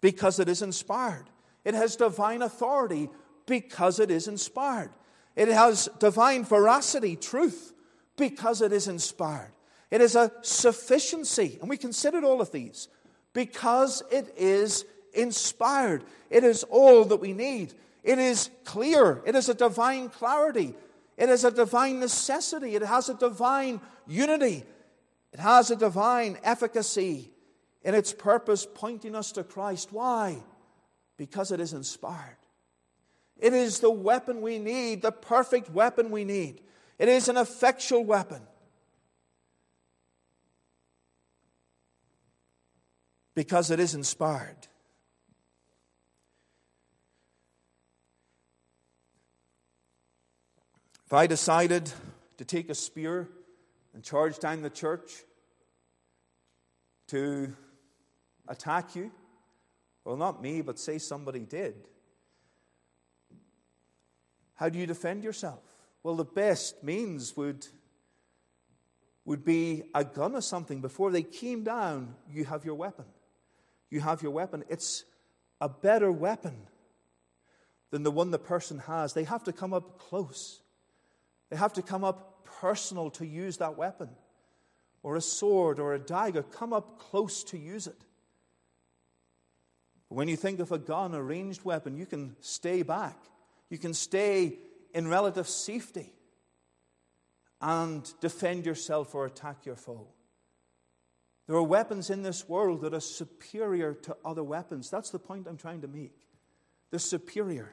because 0.00 0.38
it 0.38 0.48
is 0.48 0.62
inspired. 0.62 1.26
It 1.64 1.74
has 1.74 1.96
divine 1.96 2.42
authority 2.42 3.10
because 3.46 4.00
it 4.00 4.10
is 4.10 4.28
inspired. 4.28 4.90
It 5.36 5.48
has 5.48 5.88
divine 5.98 6.44
veracity, 6.44 7.16
truth, 7.16 7.72
because 8.16 8.62
it 8.62 8.72
is 8.72 8.88
inspired. 8.88 9.52
It 9.90 10.00
is 10.00 10.14
a 10.14 10.32
sufficiency, 10.42 11.58
and 11.60 11.68
we 11.68 11.76
considered 11.76 12.24
all 12.24 12.40
of 12.40 12.52
these, 12.52 12.88
because 13.32 14.02
it 14.10 14.32
is 14.36 14.84
inspired. 15.12 16.04
It 16.30 16.44
is 16.44 16.62
all 16.64 17.04
that 17.06 17.16
we 17.16 17.32
need. 17.32 17.74
It 18.02 18.18
is 18.18 18.50
clear. 18.64 19.22
It 19.26 19.34
is 19.34 19.48
a 19.48 19.54
divine 19.54 20.08
clarity. 20.08 20.74
It 21.16 21.28
is 21.28 21.44
a 21.44 21.50
divine 21.50 22.00
necessity. 22.00 22.74
It 22.74 22.82
has 22.82 23.08
a 23.08 23.14
divine 23.14 23.80
unity. 24.06 24.64
It 25.32 25.40
has 25.40 25.70
a 25.70 25.76
divine 25.76 26.38
efficacy 26.42 27.30
in 27.82 27.94
its 27.94 28.12
purpose, 28.12 28.66
pointing 28.74 29.14
us 29.14 29.32
to 29.32 29.44
Christ. 29.44 29.92
Why? 29.92 30.42
Because 31.16 31.50
it 31.50 31.60
is 31.60 31.72
inspired. 31.72 32.36
It 33.38 33.54
is 33.54 33.80
the 33.80 33.90
weapon 33.90 34.42
we 34.42 34.58
need, 34.58 35.02
the 35.02 35.12
perfect 35.12 35.70
weapon 35.70 36.10
we 36.10 36.24
need. 36.24 36.60
It 36.98 37.08
is 37.08 37.28
an 37.28 37.38
effectual 37.38 38.04
weapon. 38.04 38.42
Because 43.34 43.70
it 43.70 43.80
is 43.80 43.94
inspired. 43.94 44.68
If 51.06 51.14
I 51.14 51.26
decided 51.26 51.90
to 52.36 52.44
take 52.44 52.68
a 52.68 52.74
spear 52.74 53.28
and 53.94 54.04
charge 54.04 54.38
down 54.38 54.62
the 54.62 54.70
church 54.70 55.24
to 57.08 57.52
attack 58.50 58.94
you? 58.94 59.10
Well, 60.04 60.16
not 60.16 60.42
me, 60.42 60.60
but 60.60 60.78
say 60.78 60.98
somebody 60.98 61.40
did. 61.40 61.74
How 64.54 64.68
do 64.68 64.78
you 64.78 64.86
defend 64.86 65.24
yourself? 65.24 65.60
Well, 66.02 66.16
the 66.16 66.24
best 66.24 66.82
means 66.84 67.36
would, 67.36 67.66
would 69.24 69.44
be 69.44 69.84
a 69.94 70.04
gun 70.04 70.34
or 70.34 70.42
something. 70.42 70.80
Before 70.80 71.10
they 71.10 71.22
came 71.22 71.64
down, 71.64 72.14
you 72.30 72.44
have 72.44 72.64
your 72.64 72.74
weapon. 72.74 73.06
You 73.88 74.00
have 74.00 74.22
your 74.22 74.32
weapon. 74.32 74.64
It's 74.68 75.04
a 75.60 75.68
better 75.68 76.12
weapon 76.12 76.56
than 77.90 78.02
the 78.02 78.10
one 78.10 78.30
the 78.30 78.38
person 78.38 78.78
has. 78.80 79.12
They 79.12 79.24
have 79.24 79.44
to 79.44 79.52
come 79.52 79.72
up 79.72 79.98
close, 79.98 80.60
they 81.50 81.56
have 81.56 81.74
to 81.74 81.82
come 81.82 82.04
up 82.04 82.46
personal 82.60 83.10
to 83.12 83.26
use 83.26 83.58
that 83.58 83.76
weapon. 83.76 84.10
Or 85.02 85.16
a 85.16 85.22
sword 85.22 85.78
or 85.78 85.94
a 85.94 85.98
dagger, 85.98 86.42
come 86.42 86.74
up 86.74 86.98
close 86.98 87.42
to 87.44 87.58
use 87.58 87.86
it. 87.86 87.96
When 90.10 90.26
you 90.26 90.36
think 90.36 90.58
of 90.58 90.72
a 90.72 90.78
gun, 90.78 91.14
a 91.14 91.22
ranged 91.22 91.64
weapon, 91.64 91.96
you 91.96 92.04
can 92.04 92.34
stay 92.40 92.82
back. 92.82 93.16
You 93.68 93.78
can 93.78 93.94
stay 93.94 94.58
in 94.92 95.06
relative 95.06 95.48
safety 95.48 96.12
and 97.60 98.12
defend 98.20 98.66
yourself 98.66 99.14
or 99.14 99.26
attack 99.26 99.64
your 99.64 99.76
foe. 99.76 100.08
There 101.46 101.54
are 101.56 101.62
weapons 101.62 102.10
in 102.10 102.22
this 102.22 102.48
world 102.48 102.82
that 102.82 102.92
are 102.92 103.00
superior 103.00 103.94
to 103.94 104.16
other 104.24 104.42
weapons. 104.42 104.90
That's 104.90 105.10
the 105.10 105.18
point 105.20 105.46
I'm 105.46 105.56
trying 105.56 105.82
to 105.82 105.88
make. 105.88 106.26
They're 106.90 106.98
superior. 106.98 107.72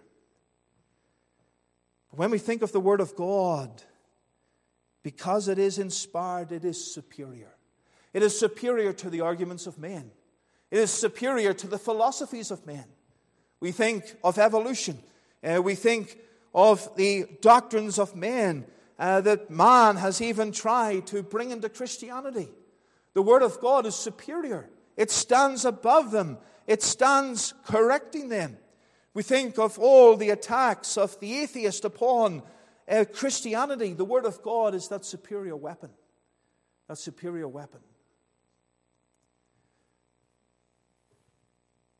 When 2.12 2.29
we 2.29 2.38
think 2.38 2.62
of 2.62 2.72
the 2.72 2.79
Word 2.79 3.01
of 3.01 3.15
God, 3.15 3.82
because 5.01 5.48
it 5.48 5.58
is 5.58 5.79
inspired, 5.79 6.51
it 6.51 6.65
is 6.65 6.94
superior. 6.94 7.56
It 8.13 8.22
is 8.22 8.38
superior 8.38 8.94
to 8.94 9.10
the 9.10 9.22
arguments 9.22 9.65
of 9.65 9.79
men, 9.79 10.12
it 10.72 10.80
is 10.80 10.92
superior 10.92 11.54
to 11.54 11.68
the 11.68 11.78
philosophies 11.78 12.52
of 12.52 12.66
men. 12.66 12.86
We 13.60 13.72
think 13.72 14.16
of 14.24 14.38
evolution, 14.38 15.00
uh, 15.44 15.62
we 15.62 15.76
think 15.76 16.18
of 16.54 16.96
the 16.96 17.26
doctrines 17.42 18.00
of 18.00 18.16
men 18.16 18.66
uh, 19.00 19.22
that 19.22 19.50
man 19.50 19.96
has 19.98 20.22
even 20.22 20.52
tried 20.52 21.08
to 21.08 21.24
bring 21.24 21.52
into 21.52 21.70
Christianity. 21.70 22.50
The 23.14 23.22
Word 23.22 23.42
of 23.42 23.60
God 23.60 23.86
is 23.86 23.96
superior, 23.96 24.70
it 24.96 25.12
stands 25.12 25.66
above 25.66 26.12
them, 26.12 26.38
it 26.66 26.84
stands 26.84 27.54
correcting 27.66 28.30
them. 28.30 28.58
We 29.14 29.24
think 29.24 29.58
of 29.58 29.80
all 29.80 30.16
the 30.16 30.30
attacks 30.30 30.98
of 30.98 31.20
the 31.20 31.40
atheist 31.40 31.86
upon 31.86 32.44
uh, 32.88 33.06
Christianity. 33.12 33.94
The 33.94 34.06
Word 34.06 34.26
of 34.26 34.44
God 34.44 34.76
is 34.76 34.90
that 34.90 35.06
superior 35.06 35.56
weapon. 35.56 35.90
That 36.88 37.00
superior 37.00 37.48
weapon. 37.48 37.80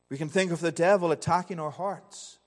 We 0.10 0.18
can 0.18 0.30
think 0.30 0.52
of 0.52 0.62
the 0.62 0.72
devil 0.72 1.12
attacking 1.12 1.60
our 1.60 1.72
hearts 1.72 2.40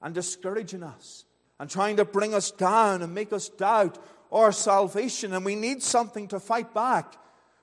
and 0.00 0.14
discouraging 0.14 0.82
us 0.82 1.24
and 1.58 1.68
trying 1.68 1.96
to 1.96 2.04
bring 2.04 2.34
us 2.34 2.50
down 2.50 3.02
and 3.02 3.14
make 3.14 3.32
us 3.32 3.48
doubt 3.48 3.98
our 4.30 4.52
salvation. 4.52 5.32
And 5.32 5.44
we 5.44 5.54
need 5.54 5.82
something 5.82 6.28
to 6.28 6.40
fight 6.40 6.72
back. 6.74 7.14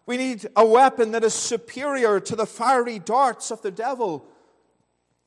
We 0.05 0.17
need 0.17 0.47
a 0.55 0.65
weapon 0.65 1.11
that 1.11 1.23
is 1.23 1.33
superior 1.33 2.19
to 2.19 2.35
the 2.35 2.45
fiery 2.45 2.99
darts 2.99 3.51
of 3.51 3.61
the 3.61 3.71
devil 3.71 4.25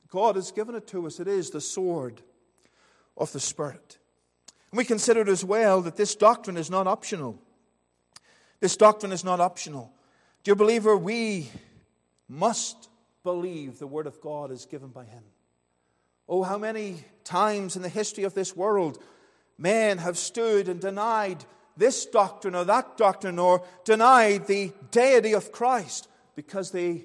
God 0.08 0.36
has 0.36 0.52
given 0.52 0.74
it 0.74 0.86
to 0.88 1.06
us. 1.06 1.20
It 1.20 1.28
is 1.28 1.50
the 1.50 1.60
sword 1.60 2.20
of 3.16 3.32
the 3.32 3.40
Spirit. 3.40 3.98
And 4.70 4.76
we 4.76 4.84
considered 4.84 5.28
as 5.28 5.42
well 5.42 5.80
that 5.82 5.96
this 5.96 6.14
doctrine 6.14 6.58
is 6.58 6.70
not 6.70 6.86
optional. 6.86 7.38
This 8.60 8.76
doctrine 8.76 9.12
is 9.12 9.24
not 9.24 9.40
optional. 9.40 9.90
Dear 10.44 10.54
believer, 10.54 10.96
we 10.96 11.50
must 12.28 12.90
believe 13.24 13.78
the 13.78 13.86
Word 13.86 14.06
of 14.06 14.20
God 14.20 14.50
is 14.50 14.66
given 14.66 14.88
by 14.88 15.04
Him. 15.04 15.22
Oh, 16.28 16.42
how 16.42 16.58
many 16.58 17.04
times 17.24 17.76
in 17.76 17.82
the 17.82 17.88
history 17.88 18.24
of 18.24 18.34
this 18.34 18.56
world 18.56 19.02
men 19.58 19.98
have 19.98 20.16
stood 20.18 20.68
and 20.68 20.80
denied 20.80 21.44
this 21.76 22.06
doctrine 22.06 22.54
or 22.54 22.64
that 22.64 22.96
doctrine 22.96 23.38
or 23.38 23.62
denied 23.84 24.46
the 24.46 24.72
deity 24.90 25.32
of 25.32 25.52
Christ 25.52 26.08
because 26.34 26.70
they 26.70 27.04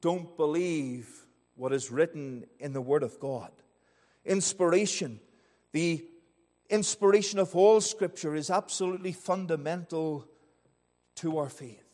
don't 0.00 0.36
believe 0.36 1.08
what 1.56 1.72
is 1.72 1.90
written 1.90 2.44
in 2.60 2.72
the 2.72 2.80
Word 2.80 3.02
of 3.02 3.18
God. 3.18 3.50
Inspiration, 4.24 5.20
the 5.72 6.04
inspiration 6.70 7.38
of 7.38 7.54
all 7.56 7.80
Scripture, 7.80 8.34
is 8.34 8.50
absolutely 8.50 9.12
fundamental 9.12 10.26
to 11.16 11.38
our 11.38 11.48
faith. 11.48 11.84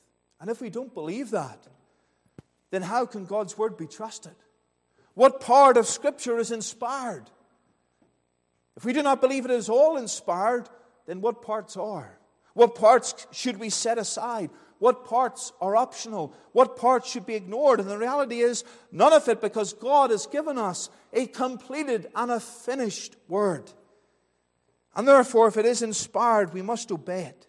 And 0.41 0.51
if 0.51 0.61
we 0.61 0.69
don't 0.69 0.93
believe 0.93 1.31
that, 1.31 1.67
then 2.75 2.83
how 2.83 3.07
can 3.07 3.25
God's 3.25 3.57
Word 3.57 3.77
be 3.77 3.87
trusted? 3.87 4.35
What 5.15 5.41
part 5.41 5.77
of 5.77 5.87
Scripture 5.87 6.39
is 6.39 6.51
inspired? 6.51 7.31
If 8.77 8.85
we 8.85 8.93
do 8.93 9.03
not 9.03 9.21
believe 9.21 9.45
it 9.45 9.53
is 9.53 9.69
all 9.69 9.97
inspired, 9.97 10.69
then 11.07 11.21
what 11.21 11.41
parts 11.41 11.77
are? 11.77 12.19
What 12.55 12.75
parts 12.75 13.27
should 13.31 13.61
we 13.61 13.71
set 13.71 13.97
aside? 13.97 14.51
What 14.81 15.05
parts 15.05 15.53
are 15.61 15.77
optional? 15.77 16.35
What 16.53 16.77
parts 16.77 17.09
should 17.09 17.27
be 17.27 17.37
ignored? 17.37 17.79
And 17.79 17.89
the 17.89 17.97
reality 17.97 18.41
is, 18.41 18.65
none 18.91 19.13
of 19.13 19.29
it, 19.29 19.41
because 19.41 19.73
God 19.73 20.11
has 20.11 20.27
given 20.27 20.59
us 20.59 20.91
a 21.13 21.27
completed 21.27 22.09
and 22.17 22.33
a 22.33 22.41
finished 22.41 23.15
word. 23.29 23.71
And 24.97 25.07
therefore, 25.07 25.47
if 25.47 25.57
it 25.57 25.67
is 25.67 25.83
inspired, 25.83 26.53
we 26.53 26.63
must 26.63 26.91
obey 26.91 27.23
it. 27.23 27.47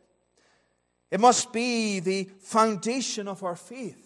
It 1.10 1.20
must 1.20 1.52
be 1.52 2.00
the 2.00 2.30
foundation 2.42 3.28
of 3.28 3.44
our 3.44 3.56
faith. 3.56 4.05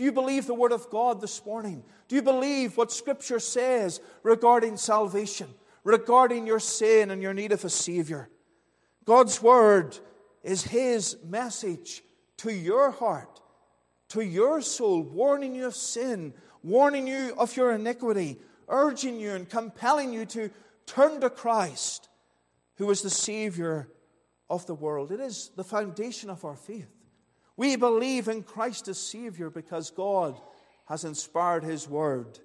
Do 0.00 0.06
you 0.06 0.12
believe 0.12 0.46
the 0.46 0.54
Word 0.54 0.72
of 0.72 0.88
God 0.88 1.20
this 1.20 1.44
morning? 1.44 1.84
Do 2.08 2.16
you 2.16 2.22
believe 2.22 2.78
what 2.78 2.90
Scripture 2.90 3.38
says 3.38 4.00
regarding 4.22 4.78
salvation, 4.78 5.48
regarding 5.84 6.46
your 6.46 6.58
sin 6.58 7.10
and 7.10 7.20
your 7.20 7.34
need 7.34 7.52
of 7.52 7.66
a 7.66 7.68
Savior? 7.68 8.30
God's 9.04 9.42
Word 9.42 9.98
is 10.42 10.62
His 10.62 11.18
message 11.22 12.02
to 12.38 12.50
your 12.50 12.92
heart, 12.92 13.42
to 14.08 14.22
your 14.22 14.62
soul, 14.62 15.02
warning 15.02 15.54
you 15.54 15.66
of 15.66 15.76
sin, 15.76 16.32
warning 16.62 17.06
you 17.06 17.34
of 17.36 17.54
your 17.54 17.72
iniquity, 17.72 18.38
urging 18.68 19.20
you 19.20 19.32
and 19.32 19.50
compelling 19.50 20.14
you 20.14 20.24
to 20.24 20.48
turn 20.86 21.20
to 21.20 21.28
Christ, 21.28 22.08
who 22.76 22.88
is 22.88 23.02
the 23.02 23.10
Savior 23.10 23.86
of 24.48 24.64
the 24.64 24.74
world. 24.74 25.12
It 25.12 25.20
is 25.20 25.50
the 25.56 25.62
foundation 25.62 26.30
of 26.30 26.42
our 26.46 26.56
faith. 26.56 26.88
We 27.60 27.76
believe 27.76 28.28
in 28.28 28.42
Christ 28.42 28.88
as 28.88 28.96
Savior 28.96 29.50
because 29.50 29.90
God 29.90 30.40
has 30.86 31.04
inspired 31.04 31.62
His 31.62 31.86
Word 31.86 32.38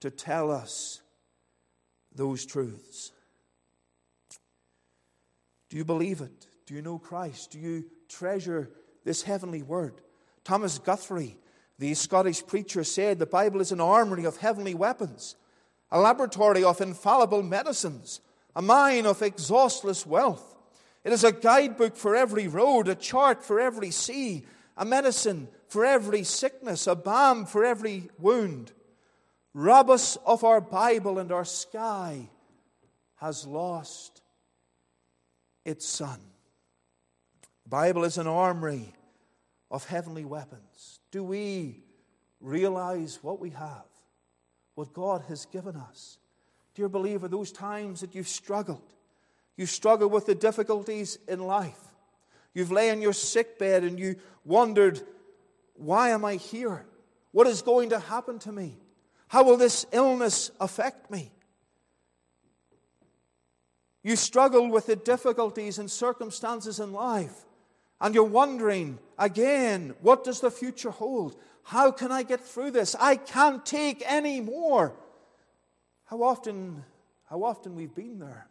to 0.00 0.10
tell 0.10 0.50
us 0.50 1.00
those 2.14 2.44
truths. 2.44 3.10
Do 5.70 5.78
you 5.78 5.84
believe 5.86 6.20
it? 6.20 6.46
Do 6.66 6.74
you 6.74 6.82
know 6.82 6.98
Christ? 6.98 7.52
Do 7.52 7.58
you 7.58 7.86
treasure 8.10 8.68
this 9.02 9.22
heavenly 9.22 9.62
word. 9.62 10.02
Thomas 10.44 10.78
Guthrie, 10.78 11.38
the 11.78 11.94
Scottish 11.94 12.46
preacher, 12.46 12.84
said 12.84 13.18
the 13.18 13.24
Bible 13.24 13.62
is 13.62 13.72
an 13.72 13.80
armory 13.80 14.26
of 14.26 14.36
heavenly 14.36 14.74
weapons, 14.74 15.36
a 15.90 15.98
laboratory 15.98 16.62
of 16.62 16.82
infallible 16.82 17.42
medicines, 17.42 18.20
a 18.54 18.60
mine 18.60 19.06
of 19.06 19.22
exhaustless 19.22 20.04
wealth. 20.04 20.59
It 21.04 21.12
is 21.12 21.24
a 21.24 21.32
guidebook 21.32 21.96
for 21.96 22.14
every 22.14 22.46
road, 22.46 22.88
a 22.88 22.94
chart 22.94 23.42
for 23.42 23.60
every 23.60 23.90
sea, 23.90 24.44
a 24.76 24.84
medicine 24.84 25.48
for 25.68 25.84
every 25.84 26.24
sickness, 26.24 26.86
a 26.86 26.94
balm 26.94 27.46
for 27.46 27.64
every 27.64 28.10
wound. 28.18 28.72
Rob 29.54 29.90
us 29.90 30.16
of 30.26 30.44
our 30.44 30.60
Bible, 30.60 31.18
and 31.18 31.32
our 31.32 31.44
sky 31.44 32.28
has 33.16 33.46
lost 33.46 34.22
its 35.64 35.86
sun. 35.86 36.20
Bible 37.66 38.04
is 38.04 38.18
an 38.18 38.26
armory 38.26 38.92
of 39.70 39.86
heavenly 39.86 40.24
weapons. 40.24 41.00
Do 41.10 41.22
we 41.22 41.84
realize 42.40 43.18
what 43.22 43.40
we 43.40 43.50
have, 43.50 43.86
what 44.74 44.92
God 44.92 45.22
has 45.28 45.46
given 45.46 45.76
us? 45.76 46.18
Dear 46.74 46.88
believer, 46.88 47.28
those 47.28 47.52
times 47.52 48.00
that 48.00 48.14
you've 48.14 48.28
struggled, 48.28 48.92
you've 49.60 49.68
struggled 49.68 50.10
with 50.10 50.24
the 50.24 50.34
difficulties 50.34 51.18
in 51.28 51.38
life, 51.38 51.78
you've 52.54 52.72
lay 52.72 52.90
on 52.90 53.02
your 53.02 53.12
sick 53.12 53.58
bed 53.58 53.84
and 53.84 54.00
you 54.00 54.16
wondered, 54.42 54.98
why 55.74 56.08
am 56.08 56.24
I 56.24 56.36
here? 56.36 56.86
What 57.32 57.46
is 57.46 57.60
going 57.60 57.90
to 57.90 57.98
happen 57.98 58.38
to 58.38 58.52
me? 58.52 58.78
How 59.28 59.44
will 59.44 59.58
this 59.58 59.84
illness 59.92 60.50
affect 60.62 61.10
me? 61.10 61.30
You 64.02 64.16
struggle 64.16 64.70
with 64.70 64.86
the 64.86 64.96
difficulties 64.96 65.78
and 65.78 65.90
circumstances 65.90 66.80
in 66.80 66.94
life 66.94 67.44
and 68.00 68.14
you're 68.14 68.24
wondering 68.24 68.98
again, 69.18 69.94
what 70.00 70.24
does 70.24 70.40
the 70.40 70.50
future 70.50 70.90
hold? 70.90 71.36
How 71.64 71.90
can 71.90 72.10
I 72.10 72.22
get 72.22 72.40
through 72.40 72.70
this? 72.70 72.96
I 72.98 73.16
can't 73.16 73.66
take 73.66 74.02
any 74.06 74.40
more. 74.40 74.96
How 76.06 76.22
often, 76.22 76.82
how 77.28 77.42
often 77.42 77.76
we've 77.76 77.94
been 77.94 78.20
there. 78.20 78.46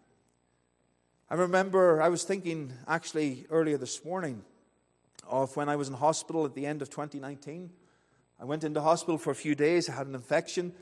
I 1.32 1.36
remember 1.36 2.02
I 2.02 2.10
was 2.10 2.24
thinking 2.24 2.74
actually 2.88 3.46
earlier 3.50 3.78
this 3.78 4.04
morning 4.04 4.44
of 5.28 5.56
when 5.56 5.70
I 5.70 5.76
was 5.76 5.88
in 5.88 5.94
hospital 5.94 6.46
at 6.46 6.56
the 6.56 6.66
end 6.66 6.82
of 6.82 6.90
2019. 6.90 7.70
I 8.40 8.46
went 8.46 8.64
into 8.64 8.82
hospital 8.82 9.18
for 9.18 9.32
a 9.32 9.36
few 9.36 9.54
days. 9.54 9.90
I 9.90 9.94
had 9.94 10.08
an 10.08 10.16
infection. 10.16 10.74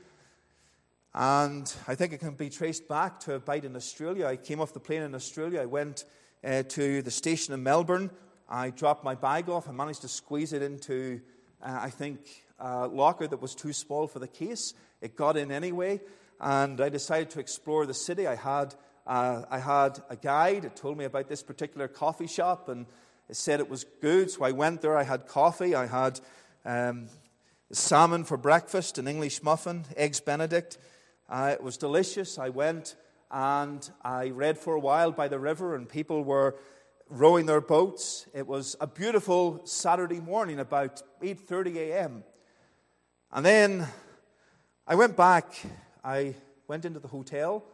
And 1.14 1.70
I 1.86 1.94
think 1.94 2.12
it 2.12 2.18
can 2.18 2.34
be 2.34 2.48
traced 2.48 2.88
back 2.88 3.20
to 3.20 3.34
a 3.34 3.38
bite 3.40 3.64
in 3.64 3.76
Australia. 3.76 4.26
I 4.26 4.36
came 4.36 4.60
off 4.60 4.72
the 4.72 4.80
plane 4.80 5.02
in 5.02 5.14
Australia. 5.14 5.60
I 5.60 5.66
went 5.66 6.04
uh, 6.42 6.62
to 6.62 7.02
the 7.02 7.10
station 7.10 7.52
in 7.52 7.62
Melbourne 7.62 8.10
I 8.48 8.70
dropped 8.70 9.04
my 9.04 9.14
bag 9.14 9.50
off. 9.50 9.68
I 9.68 9.72
managed 9.72 10.00
to 10.02 10.08
squeeze 10.08 10.54
it 10.54 10.62
into, 10.62 11.20
uh, 11.62 11.80
I 11.82 11.90
think, 11.90 12.20
a 12.58 12.86
locker 12.88 13.26
that 13.26 13.42
was 13.42 13.54
too 13.54 13.74
small 13.74 14.06
for 14.06 14.20
the 14.20 14.28
case. 14.28 14.72
It 15.02 15.16
got 15.16 15.36
in 15.36 15.52
anyway, 15.52 16.00
and 16.40 16.80
I 16.80 16.88
decided 16.88 17.28
to 17.30 17.40
explore 17.40 17.84
the 17.84 17.92
city. 17.92 18.26
I 18.26 18.36
had, 18.36 18.74
uh, 19.08 19.46
I 19.50 19.58
had 19.58 20.02
a 20.10 20.16
guide. 20.16 20.66
It 20.66 20.76
told 20.76 20.98
me 20.98 21.06
about 21.06 21.28
this 21.28 21.42
particular 21.42 21.88
coffee 21.88 22.26
shop, 22.26 22.68
and 22.68 22.84
it 23.28 23.36
said 23.36 23.58
it 23.58 23.70
was 23.70 23.84
good. 24.02 24.30
So 24.30 24.44
I 24.44 24.52
went 24.52 24.82
there. 24.82 24.98
I 24.98 25.02
had 25.02 25.26
coffee. 25.26 25.74
I 25.74 25.86
had 25.86 26.20
um, 26.66 27.08
salmon 27.72 28.24
for 28.24 28.36
breakfast, 28.36 28.98
an 28.98 29.08
English 29.08 29.42
muffin, 29.42 29.86
eggs 29.96 30.20
Benedict. 30.20 30.76
Uh, 31.26 31.52
it 31.54 31.62
was 31.62 31.78
delicious. 31.78 32.38
I 32.38 32.50
went 32.50 32.96
and 33.30 33.90
I 34.02 34.28
read 34.28 34.58
for 34.58 34.74
a 34.74 34.80
while 34.80 35.10
by 35.10 35.28
the 35.28 35.38
river, 35.38 35.74
and 35.74 35.88
people 35.88 36.22
were 36.22 36.56
rowing 37.08 37.46
their 37.46 37.62
boats. 37.62 38.26
It 38.34 38.46
was 38.46 38.76
a 38.78 38.86
beautiful 38.86 39.62
Saturday 39.64 40.20
morning, 40.20 40.58
about 40.58 41.02
8:30 41.22 41.76
a.m. 41.76 42.24
And 43.32 43.44
then 43.44 43.88
I 44.86 44.96
went 44.96 45.16
back. 45.16 45.46
I 46.04 46.34
went 46.66 46.84
into 46.84 47.00
the 47.00 47.08
hotel. 47.08 47.64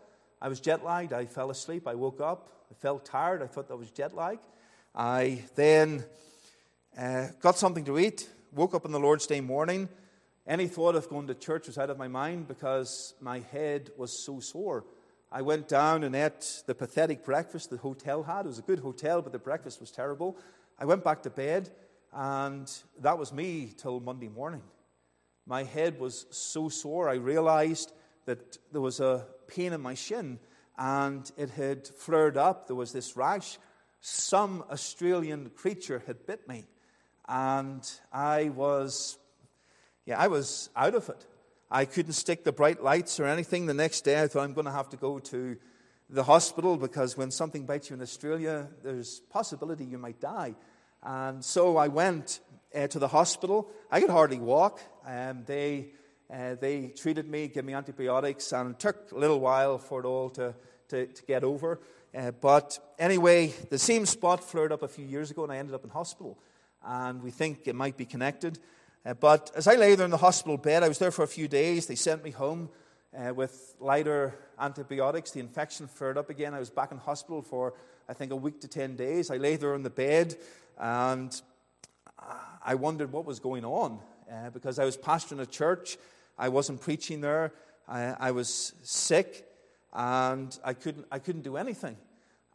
I 0.44 0.48
was 0.48 0.60
jet 0.60 0.84
lagged. 0.84 1.14
I 1.14 1.24
fell 1.24 1.50
asleep. 1.50 1.88
I 1.88 1.94
woke 1.94 2.20
up. 2.20 2.50
I 2.70 2.74
felt 2.74 3.06
tired. 3.06 3.42
I 3.42 3.46
thought 3.46 3.66
that 3.68 3.78
was 3.78 3.90
jet 3.90 4.14
lag. 4.14 4.40
I 4.94 5.42
then 5.54 6.04
uh, 6.98 7.28
got 7.40 7.56
something 7.56 7.86
to 7.86 7.98
eat. 7.98 8.28
Woke 8.52 8.74
up 8.74 8.84
on 8.84 8.92
the 8.92 9.00
Lord's 9.00 9.26
Day 9.26 9.40
morning. 9.40 9.88
Any 10.46 10.66
thought 10.66 10.96
of 10.96 11.08
going 11.08 11.28
to 11.28 11.34
church 11.34 11.66
was 11.66 11.78
out 11.78 11.88
of 11.88 11.96
my 11.96 12.08
mind 12.08 12.46
because 12.46 13.14
my 13.22 13.38
head 13.52 13.88
was 13.96 14.22
so 14.22 14.38
sore. 14.38 14.84
I 15.32 15.40
went 15.40 15.66
down 15.66 16.04
and 16.04 16.14
ate 16.14 16.62
the 16.66 16.74
pathetic 16.74 17.24
breakfast 17.24 17.70
the 17.70 17.78
hotel 17.78 18.22
had. 18.22 18.44
It 18.44 18.48
was 18.48 18.58
a 18.58 18.62
good 18.62 18.80
hotel, 18.80 19.22
but 19.22 19.32
the 19.32 19.38
breakfast 19.38 19.80
was 19.80 19.90
terrible. 19.90 20.36
I 20.78 20.84
went 20.84 21.02
back 21.02 21.22
to 21.22 21.30
bed, 21.30 21.70
and 22.12 22.70
that 23.00 23.16
was 23.16 23.32
me 23.32 23.72
till 23.78 23.98
Monday 23.98 24.28
morning. 24.28 24.62
My 25.46 25.62
head 25.62 25.98
was 25.98 26.26
so 26.28 26.68
sore, 26.68 27.08
I 27.08 27.14
realized 27.14 27.94
that 28.26 28.58
there 28.72 28.80
was 28.80 29.00
a 29.00 29.26
pain 29.46 29.72
in 29.72 29.80
my 29.80 29.94
shin, 29.94 30.38
and 30.78 31.30
it 31.36 31.50
had 31.50 31.86
flared 31.86 32.36
up. 32.36 32.66
There 32.66 32.76
was 32.76 32.92
this 32.92 33.16
rash. 33.16 33.58
Some 34.00 34.64
Australian 34.70 35.50
creature 35.50 36.02
had 36.06 36.26
bit 36.26 36.48
me, 36.48 36.64
and 37.28 37.82
I 38.12 38.50
was, 38.50 39.18
yeah, 40.06 40.18
I 40.18 40.28
was 40.28 40.70
out 40.76 40.94
of 40.94 41.08
it. 41.08 41.26
I 41.70 41.86
couldn't 41.86 42.12
stick 42.12 42.44
the 42.44 42.52
bright 42.52 42.82
lights 42.82 43.18
or 43.18 43.24
anything. 43.24 43.66
The 43.66 43.74
next 43.74 44.02
day, 44.02 44.22
I 44.22 44.28
thought 44.28 44.42
I'm 44.42 44.52
going 44.52 44.66
to 44.66 44.72
have 44.72 44.90
to 44.90 44.96
go 44.96 45.18
to 45.18 45.56
the 46.10 46.22
hospital 46.22 46.76
because 46.76 47.16
when 47.16 47.30
something 47.30 47.66
bites 47.66 47.90
you 47.90 47.96
in 47.96 48.02
Australia, 48.02 48.68
there's 48.82 49.20
possibility 49.30 49.84
you 49.84 49.98
might 49.98 50.20
die. 50.20 50.54
And 51.02 51.44
so 51.44 51.76
I 51.76 51.88
went 51.88 52.40
uh, 52.74 52.86
to 52.88 52.98
the 52.98 53.08
hospital. 53.08 53.70
I 53.90 54.00
could 54.00 54.10
hardly 54.10 54.38
walk. 54.38 54.80
Um, 55.06 55.44
they, 55.46 55.90
uh, 56.32 56.54
they 56.54 56.88
treated 56.88 57.28
me, 57.28 57.48
gave 57.48 57.64
me 57.64 57.74
antibiotics, 57.74 58.52
and 58.52 58.72
it 58.72 58.78
took 58.78 59.12
a 59.12 59.18
little 59.18 59.40
while 59.40 59.78
for 59.78 60.00
it 60.00 60.06
all 60.06 60.30
to, 60.30 60.54
to, 60.88 61.06
to 61.06 61.22
get 61.24 61.44
over. 61.44 61.80
Uh, 62.16 62.30
but 62.30 62.78
anyway, 62.98 63.52
the 63.70 63.78
same 63.78 64.06
spot 64.06 64.42
flared 64.42 64.72
up 64.72 64.82
a 64.82 64.88
few 64.88 65.04
years 65.04 65.30
ago, 65.30 65.44
and 65.44 65.52
I 65.52 65.58
ended 65.58 65.74
up 65.74 65.84
in 65.84 65.90
hospital. 65.90 66.38
And 66.84 67.22
we 67.22 67.30
think 67.30 67.66
it 67.66 67.74
might 67.74 67.96
be 67.96 68.04
connected. 68.04 68.58
Uh, 69.04 69.14
but 69.14 69.50
as 69.54 69.66
I 69.66 69.74
lay 69.74 69.94
there 69.94 70.04
in 70.04 70.10
the 70.10 70.16
hospital 70.16 70.56
bed, 70.56 70.82
I 70.82 70.88
was 70.88 70.98
there 70.98 71.10
for 71.10 71.22
a 71.22 71.28
few 71.28 71.48
days. 71.48 71.86
They 71.86 71.94
sent 71.94 72.24
me 72.24 72.30
home 72.30 72.70
uh, 73.16 73.34
with 73.34 73.74
lighter 73.80 74.34
antibiotics. 74.58 75.32
The 75.32 75.40
infection 75.40 75.86
flared 75.88 76.16
up 76.16 76.30
again. 76.30 76.54
I 76.54 76.58
was 76.58 76.70
back 76.70 76.92
in 76.92 76.98
hospital 76.98 77.42
for, 77.42 77.74
I 78.08 78.14
think, 78.14 78.32
a 78.32 78.36
week 78.36 78.60
to 78.62 78.68
10 78.68 78.96
days. 78.96 79.30
I 79.30 79.36
lay 79.36 79.56
there 79.56 79.74
on 79.74 79.82
the 79.82 79.90
bed 79.90 80.36
and 80.78 81.40
I 82.64 82.74
wondered 82.74 83.12
what 83.12 83.26
was 83.26 83.38
going 83.38 83.64
on 83.64 84.00
uh, 84.30 84.50
because 84.50 84.78
I 84.78 84.84
was 84.84 84.96
pastoring 84.96 85.40
a 85.40 85.46
church. 85.46 85.96
I 86.38 86.48
wasn't 86.48 86.80
preaching 86.80 87.20
there. 87.20 87.52
I, 87.88 88.16
I 88.18 88.30
was 88.30 88.72
sick 88.82 89.46
and 89.92 90.58
I 90.64 90.74
couldn't, 90.74 91.06
I 91.10 91.18
couldn't 91.18 91.42
do 91.42 91.56
anything. 91.56 91.96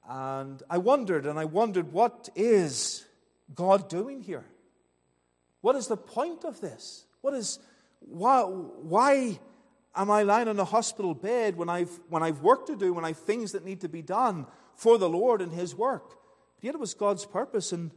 And 0.08 0.62
I 0.70 0.80
wondered 0.80 1.26
and 1.26 1.40
I 1.40 1.46
wondered, 1.46 1.92
what 1.94 2.30
is 2.36 3.06
God 3.54 3.90
doing 3.90 4.22
here? 4.22 4.46
What 5.62 5.76
is 5.76 5.88
the 5.88 5.98
point 5.98 6.46
of 6.46 6.62
this? 6.62 7.06
What 7.22 7.34
is, 7.34 7.60
why, 8.00 8.42
why 8.44 9.40
am 9.96 10.10
I 10.10 10.24
lying 10.24 10.48
on 10.48 10.60
a 10.60 10.66
hospital 10.66 11.14
bed 11.14 11.58
when 11.58 11.70
I've, 11.70 11.92
when 12.10 12.24
I've 12.24 12.42
work 12.42 12.66
to 12.68 12.76
do, 12.76 12.94
when 12.94 13.06
I've 13.06 13.18
things 13.18 13.52
that 13.52 13.66
need 13.66 13.82
to 13.82 13.90
be 13.90 14.02
done 14.02 14.46
for 14.76 14.98
the 14.98 15.10
Lord 15.10 15.42
and 15.42 15.52
His 15.52 15.76
work? 15.76 16.10
But 16.56 16.64
yet 16.64 16.76
it 16.76 16.80
was 16.80 16.94
God's 16.94 17.26
purpose, 17.26 17.72
and 17.72 17.92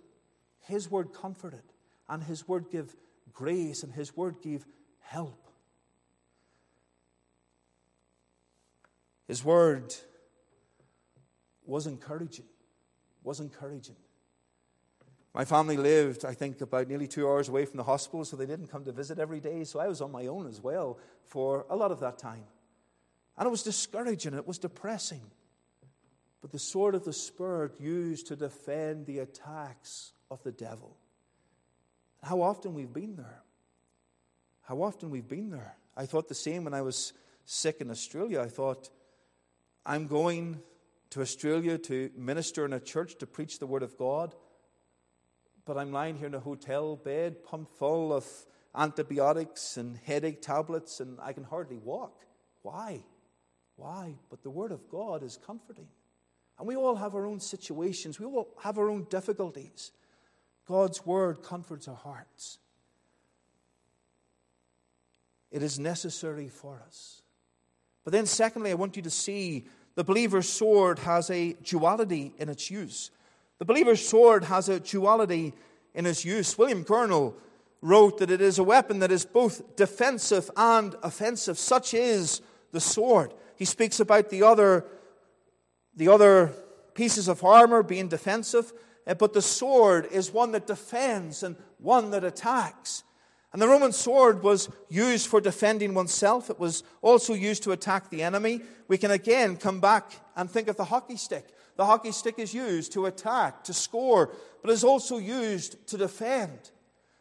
His 0.60 0.90
word 0.90 1.12
comforted, 1.12 1.62
and 2.08 2.24
His 2.24 2.48
word 2.48 2.66
gave 2.70 2.94
grace, 3.32 3.82
and 3.82 3.92
His 3.92 4.16
word 4.16 4.36
gave 4.42 4.66
help. 5.00 5.48
His 9.28 9.44
word 9.44 9.94
was 11.64 11.86
encouraging, 11.86 12.46
was 13.22 13.40
encouraging. 13.40 13.96
My 15.34 15.46
family 15.46 15.78
lived, 15.78 16.24
I 16.24 16.34
think, 16.34 16.60
about 16.60 16.88
nearly 16.88 17.06
two 17.06 17.26
hours 17.26 17.48
away 17.48 17.64
from 17.64 17.78
the 17.78 17.84
hospital, 17.84 18.24
so 18.24 18.36
they 18.36 18.44
didn't 18.44 18.66
come 18.66 18.84
to 18.84 18.92
visit 18.92 19.18
every 19.18 19.40
day. 19.40 19.64
So 19.64 19.80
I 19.80 19.88
was 19.88 20.02
on 20.02 20.12
my 20.12 20.26
own 20.26 20.46
as 20.46 20.60
well 20.60 20.98
for 21.24 21.64
a 21.70 21.76
lot 21.76 21.90
of 21.90 22.00
that 22.00 22.18
time. 22.18 22.44
And 23.38 23.46
it 23.46 23.50
was 23.50 23.62
discouraging, 23.62 24.34
it 24.34 24.46
was 24.46 24.58
depressing. 24.58 25.22
But 26.42 26.50
the 26.50 26.58
sword 26.58 26.94
of 26.94 27.04
the 27.04 27.12
Spirit 27.12 27.80
used 27.80 28.26
to 28.26 28.36
defend 28.36 29.06
the 29.06 29.20
attacks 29.20 30.12
of 30.30 30.42
the 30.42 30.52
devil. 30.52 30.98
How 32.22 32.42
often 32.42 32.74
we've 32.74 32.92
been 32.92 33.16
there. 33.16 33.42
How 34.62 34.82
often 34.82 35.10
we've 35.10 35.28
been 35.28 35.50
there. 35.50 35.76
I 35.96 36.06
thought 36.06 36.28
the 36.28 36.34
same 36.34 36.64
when 36.64 36.74
I 36.74 36.82
was 36.82 37.12
sick 37.44 37.80
in 37.80 37.90
Australia. 37.90 38.40
I 38.40 38.48
thought, 38.48 38.90
I'm 39.84 40.06
going 40.06 40.60
to 41.10 41.20
Australia 41.20 41.78
to 41.78 42.10
minister 42.16 42.64
in 42.64 42.72
a 42.72 42.80
church 42.80 43.16
to 43.18 43.26
preach 43.26 43.58
the 43.58 43.66
Word 43.66 43.82
of 43.82 43.98
God 43.98 44.34
but 45.64 45.78
I'm 45.78 45.92
lying 45.92 46.16
here 46.16 46.26
in 46.26 46.34
a 46.34 46.40
hotel 46.40 46.96
bed, 46.96 47.44
pumped 47.44 47.76
full 47.78 48.12
of 48.12 48.26
antibiotics 48.74 49.76
and 49.76 49.96
headache 49.96 50.42
tablets, 50.42 51.00
and 51.00 51.18
I 51.20 51.32
can 51.32 51.44
hardly 51.44 51.76
walk. 51.76 52.24
Why? 52.62 53.04
Why? 53.76 54.16
But 54.30 54.42
the 54.42 54.50
Word 54.50 54.72
of 54.72 54.88
God 54.88 55.22
is 55.22 55.38
comforting. 55.44 55.88
And 56.58 56.66
we 56.66 56.76
all 56.76 56.96
have 56.96 57.14
our 57.14 57.26
own 57.26 57.40
situations, 57.40 58.18
we 58.18 58.26
all 58.26 58.48
have 58.62 58.78
our 58.78 58.88
own 58.88 59.06
difficulties. 59.08 59.92
God's 60.72 61.04
Word 61.04 61.42
comforts 61.42 61.86
our 61.86 61.94
hearts. 61.94 62.56
It 65.50 65.62
is 65.62 65.78
necessary 65.78 66.48
for 66.48 66.80
us. 66.86 67.20
But 68.04 68.14
then, 68.14 68.24
secondly, 68.24 68.70
I 68.70 68.74
want 68.74 68.96
you 68.96 69.02
to 69.02 69.10
see 69.10 69.66
the 69.96 70.02
believer's 70.02 70.48
sword 70.48 71.00
has 71.00 71.28
a 71.28 71.52
duality 71.62 72.32
in 72.38 72.48
its 72.48 72.70
use. 72.70 73.10
The 73.58 73.66
believer's 73.66 74.02
sword 74.08 74.44
has 74.44 74.70
a 74.70 74.80
duality 74.80 75.52
in 75.92 76.06
its 76.06 76.24
use. 76.24 76.56
William 76.56 76.86
Gurnall 76.86 77.34
wrote 77.82 78.16
that 78.16 78.30
it 78.30 78.40
is 78.40 78.58
a 78.58 78.64
weapon 78.64 79.00
that 79.00 79.12
is 79.12 79.26
both 79.26 79.76
defensive 79.76 80.50
and 80.56 80.96
offensive. 81.02 81.58
Such 81.58 81.92
is 81.92 82.40
the 82.70 82.80
sword. 82.80 83.34
He 83.56 83.66
speaks 83.66 84.00
about 84.00 84.30
the 84.30 84.42
other, 84.42 84.86
the 85.94 86.08
other 86.08 86.54
pieces 86.94 87.28
of 87.28 87.44
armor 87.44 87.82
being 87.82 88.08
defensive, 88.08 88.72
but 89.04 89.32
the 89.32 89.42
sword 89.42 90.08
is 90.10 90.32
one 90.32 90.52
that 90.52 90.66
defends 90.66 91.42
and 91.42 91.56
one 91.78 92.10
that 92.10 92.24
attacks. 92.24 93.04
And 93.52 93.60
the 93.60 93.68
Roman 93.68 93.92
sword 93.92 94.42
was 94.42 94.70
used 94.88 95.26
for 95.26 95.40
defending 95.40 95.92
oneself. 95.92 96.48
It 96.48 96.58
was 96.58 96.82
also 97.02 97.34
used 97.34 97.62
to 97.64 97.72
attack 97.72 98.08
the 98.08 98.22
enemy. 98.22 98.62
We 98.88 98.96
can 98.96 99.10
again 99.10 99.56
come 99.56 99.80
back 99.80 100.10
and 100.36 100.50
think 100.50 100.68
of 100.68 100.76
the 100.76 100.84
hockey 100.84 101.16
stick. 101.16 101.48
The 101.76 101.84
hockey 101.84 102.12
stick 102.12 102.38
is 102.38 102.54
used 102.54 102.92
to 102.92 103.06
attack, 103.06 103.64
to 103.64 103.74
score, 103.74 104.34
but 104.62 104.70
is 104.70 104.84
also 104.84 105.18
used 105.18 105.86
to 105.88 105.98
defend, 105.98 106.70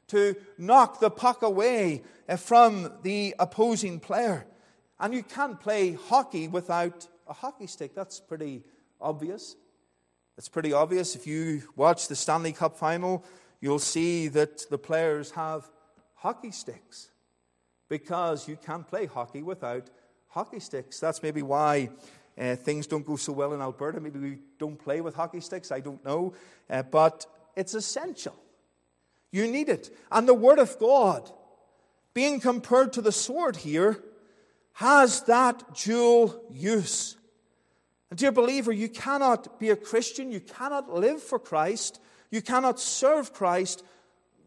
to 0.08 0.36
knock 0.58 1.00
the 1.00 1.10
puck 1.10 1.41
away 1.41 2.04
uh, 2.30 2.38
from 2.38 2.91
the 3.02 3.36
opposing 3.39 4.00
player. 4.00 4.46
And 5.00 5.13
you 5.13 5.24
can't 5.24 5.60
play 5.60 5.94
hockey 5.94 6.48
without 6.48 7.08
a 7.28 7.34
hockey 7.34 7.67
stick. 7.67 7.94
That's 7.96 8.20
pretty 8.20 8.63
obvious. 9.02 9.56
It's 10.38 10.50
pretty 10.50 10.74
obvious. 10.74 11.15
If 11.15 11.28
you 11.28 11.63
watch 11.76 12.08
the 12.08 12.15
Stanley 12.15 12.54
Cup 12.54 12.78
final, 12.78 13.24
you'll 13.60 13.80
see 13.80 14.28
that 14.30 14.70
the 14.70 14.78
players 14.78 15.32
have 15.32 15.70
hockey 16.15 16.52
sticks 16.52 17.10
because 17.89 18.48
you 18.48 18.58
can't 18.58 18.88
play 18.88 19.06
hockey 19.06 19.44
without 19.44 19.89
hockey 20.30 20.60
sticks. 20.60 21.00
That's 21.00 21.22
maybe 21.22 21.41
why 21.41 21.89
uh, 22.39 22.56
things 22.56 22.88
don't 22.88 23.06
go 23.06 23.17
so 23.17 23.34
well 23.34 23.54
in 23.54 23.62
Alberta. 23.62 24.00
Maybe 24.00 24.20
we 24.20 24.38
don't 24.58 24.78
play 24.78 25.02
with 25.02 25.15
hockey 25.15 25.41
sticks. 25.41 25.72
I 25.72 25.82
don't 25.82 26.04
know. 26.06 26.34
Uh, 26.70 26.84
but 26.84 27.26
it's 27.56 27.74
essential. 27.74 28.36
You 29.32 29.48
need 29.48 29.70
it. 29.70 29.96
And 30.12 30.28
the 30.28 30.34
Word 30.34 30.60
of 30.60 30.80
God, 30.80 31.30
being 32.13 32.39
compared 32.39 32.94
to 32.94 33.02
the 33.02 33.12
sword 33.12 33.58
here, 33.58 34.02
has 34.74 35.24
that 35.24 35.76
dual 35.76 36.41
use. 36.50 37.17
And, 38.12 38.19
dear 38.19 38.34
believer, 38.34 38.74
you 38.74 38.89
cannot 38.89 39.58
be 39.58 39.69
a 39.69 39.76
Christian, 39.76 40.32
you 40.32 40.41
cannot 40.41 40.93
live 40.93 41.24
for 41.24 41.39
Christ, 41.39 42.02
you 42.30 42.41
cannot 42.41 42.80
serve 42.80 43.34
Christ 43.34 43.84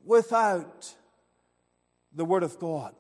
without 0.05 0.95
the 2.15 2.27
Word 2.27 2.43
of 2.43 2.59
God. 2.59 2.95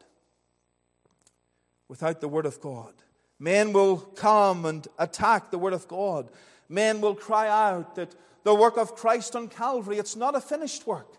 Without 1.88 2.22
the 2.22 2.28
Word 2.28 2.46
of 2.46 2.60
God. 2.62 2.94
Men 3.38 3.74
will 3.74 3.98
come 3.98 4.64
and 4.64 4.88
attack 4.98 5.50
the 5.50 5.58
Word 5.58 5.74
of 5.74 5.86
God. 5.86 6.30
Men 6.70 7.02
will 7.02 7.14
cry 7.14 7.46
out 7.46 7.94
that 7.96 8.14
the 8.42 8.54
work 8.54 8.78
of 8.78 8.96
Christ 8.96 9.36
on 9.36 9.48
Calvary, 9.48 9.98
it's 9.98 10.16
not 10.16 10.34
a 10.34 10.40
finished 10.40 10.86
work. 10.86 11.18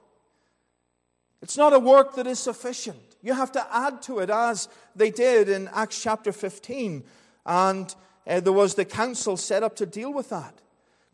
It's 1.44 1.58
not 1.58 1.74
a 1.74 1.80
work 1.80 2.16
that 2.16 2.26
is 2.26 2.40
sufficient. 2.40 3.16
You 3.22 3.36
have 3.36 3.52
to 3.52 3.76
add 3.76 4.02
to 4.04 4.20
it, 4.20 4.32
as 4.32 4.70
they 4.96 5.12
did 5.12 5.50
in 5.50 5.68
Acts 5.68 6.02
chapter 6.02 6.32
15. 6.32 7.04
And 7.46 7.96
uh, 8.28 8.40
there 8.40 8.54
was 8.54 8.76
the 8.76 8.86
council 8.86 9.38
set 9.38 9.64
up 9.64 9.76
to 9.78 9.86
deal 9.86 10.14
with 10.14 10.30
that. 10.30 10.60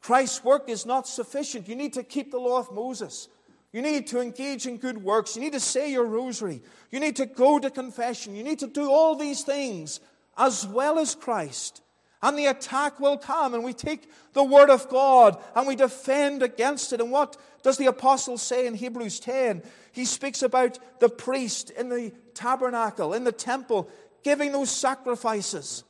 Christ's 0.02 0.44
work 0.44 0.70
is 0.70 0.86
not 0.86 1.08
sufficient. 1.08 1.68
You 1.68 1.76
need 1.76 1.94
to 1.94 2.04
keep 2.04 2.32
the 2.32 2.40
law 2.40 2.60
of 2.60 2.72
Moses. 2.72 3.28
You 3.72 3.82
need 3.82 4.08
to 4.08 4.20
engage 4.20 4.66
in 4.66 4.78
good 4.78 4.98
works. 4.98 5.36
You 5.36 5.42
need 5.42 5.54
to 5.54 5.60
say 5.60 5.92
your 5.92 6.06
rosary. 6.06 6.62
You 6.90 7.00
need 7.00 7.16
to 7.18 7.26
go 7.26 7.60
to 7.60 7.70
confession. 7.70 8.36
You 8.36 8.44
need 8.44 8.60
to 8.60 8.68
do 8.68 8.90
all 8.90 9.16
these 9.16 9.44
things 9.44 10.00
as 10.38 10.68
well 10.68 11.00
as 11.00 11.16
Christ. 11.16 11.82
And 12.24 12.38
the 12.38 12.48
attack 12.48 13.00
will 13.00 13.18
come, 13.18 13.54
and 13.54 13.64
we 13.64 13.74
take 13.74 14.10
the 14.34 14.44
Word 14.44 14.70
of 14.70 14.90
God 14.90 15.42
and 15.56 15.68
we 15.68 15.76
defend 15.76 16.44
against 16.44 16.94
it. 16.94 17.02
And 17.02 17.12
what 17.12 17.36
does 17.64 17.78
the 17.78 17.88
apostle 17.88 18.38
say 18.38 18.68
in 18.68 18.76
Hebrews 18.76 19.20
10? 19.20 19.64
He 19.92 20.06
speaks 20.06 20.44
about 20.44 20.78
the 21.00 21.10
priest 21.10 21.72
in 21.72 21.90
the 21.90 22.12
tabernacle, 22.34 23.14
in 23.14 23.24
the 23.24 23.32
temple, 23.32 23.90
giving 24.24 24.52
those 24.52 24.70
sacrifices 24.70 25.84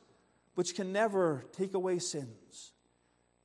which 0.54 0.74
can 0.74 0.92
never 0.92 1.44
take 1.52 1.74
away 1.74 1.98
sins. 1.98 2.72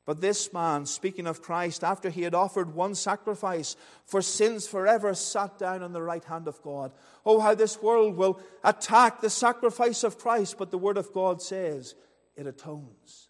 But 0.08 0.22
this 0.22 0.54
man, 0.54 0.86
speaking 0.86 1.28
of 1.28 1.42
Christ, 1.42 1.84
after 1.84 2.10
he 2.10 2.22
had 2.22 2.34
offered 2.34 2.74
one 2.74 2.96
sacrifice 2.96 3.76
for 4.06 4.22
sins 4.22 4.66
forever, 4.66 5.14
sat 5.14 5.60
down 5.60 5.84
on 5.84 5.92
the 5.92 6.02
right 6.02 6.24
hand 6.24 6.48
of 6.48 6.62
God. 6.62 6.94
Oh, 7.26 7.42
how 7.42 7.54
this 7.56 7.82
world 7.82 8.16
will 8.16 8.40
attack 8.64 9.20
the 9.20 9.30
sacrifice 9.30 10.06
of 10.06 10.18
Christ, 10.18 10.58
but 10.58 10.72
the 10.72 10.78
Word 10.78 10.98
of 10.98 11.12
God 11.12 11.42
says 11.42 11.94
it 12.38 12.48
atones. 12.48 13.28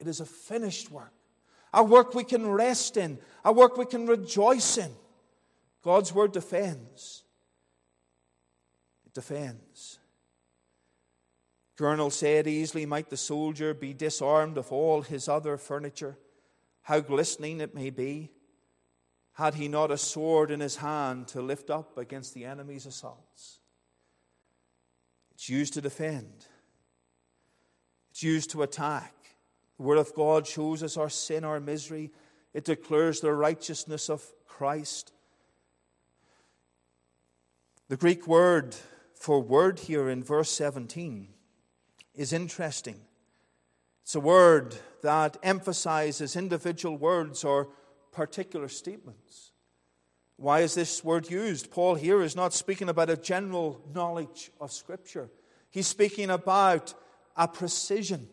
It 0.00 0.08
is 0.08 0.18
a 0.18 0.26
finished 0.26 0.90
work, 0.90 1.12
a 1.72 1.84
work 1.84 2.12
we 2.12 2.24
can 2.24 2.44
rest 2.44 2.96
in, 2.96 3.16
a 3.44 3.52
work 3.52 3.76
we 3.76 3.86
can 3.86 4.08
rejoice 4.08 4.78
in. 4.78 4.90
God's 5.80 6.12
Word 6.12 6.32
defends. 6.32 7.22
It 9.06 9.14
defends. 9.14 9.99
Gurnall 11.80 12.12
said, 12.12 12.46
Easily 12.46 12.84
might 12.84 13.08
the 13.08 13.16
soldier 13.16 13.72
be 13.72 13.94
disarmed 13.94 14.58
of 14.58 14.70
all 14.70 15.00
his 15.00 15.30
other 15.30 15.56
furniture, 15.56 16.18
how 16.82 17.00
glistening 17.00 17.62
it 17.62 17.74
may 17.74 17.88
be, 17.88 18.30
had 19.32 19.54
he 19.54 19.66
not 19.66 19.90
a 19.90 19.96
sword 19.96 20.50
in 20.50 20.60
his 20.60 20.76
hand 20.76 21.26
to 21.28 21.40
lift 21.40 21.70
up 21.70 21.96
against 21.96 22.34
the 22.34 22.44
enemy's 22.44 22.84
assaults. 22.84 23.60
It's 25.32 25.48
used 25.48 25.72
to 25.72 25.80
defend, 25.80 26.44
it's 28.10 28.22
used 28.22 28.50
to 28.50 28.62
attack. 28.62 29.14
The 29.78 29.84
Word 29.84 29.96
of 29.96 30.14
God 30.14 30.46
shows 30.46 30.82
us 30.82 30.98
our 30.98 31.08
sin, 31.08 31.44
our 31.44 31.60
misery. 31.60 32.10
It 32.52 32.66
declares 32.66 33.22
the 33.22 33.32
righteousness 33.32 34.10
of 34.10 34.22
Christ. 34.46 35.12
The 37.88 37.96
Greek 37.96 38.26
word 38.26 38.76
for 39.14 39.40
word 39.40 39.78
here 39.78 40.10
in 40.10 40.22
verse 40.22 40.50
17 40.50 41.28
is 42.14 42.32
interesting. 42.32 43.00
It's 44.02 44.14
a 44.14 44.20
word 44.20 44.74
that 45.02 45.36
emphasizes 45.42 46.36
individual 46.36 46.96
words 46.96 47.44
or 47.44 47.68
particular 48.12 48.68
statements. 48.68 49.52
Why 50.36 50.60
is 50.60 50.74
this 50.74 51.04
word 51.04 51.30
used? 51.30 51.70
Paul 51.70 51.94
here 51.94 52.22
is 52.22 52.34
not 52.34 52.54
speaking 52.54 52.88
about 52.88 53.10
a 53.10 53.16
general 53.16 53.80
knowledge 53.94 54.50
of 54.60 54.72
Scripture, 54.72 55.30
he's 55.70 55.86
speaking 55.86 56.30
about 56.30 56.94
a 57.36 57.46
precision 57.46 58.28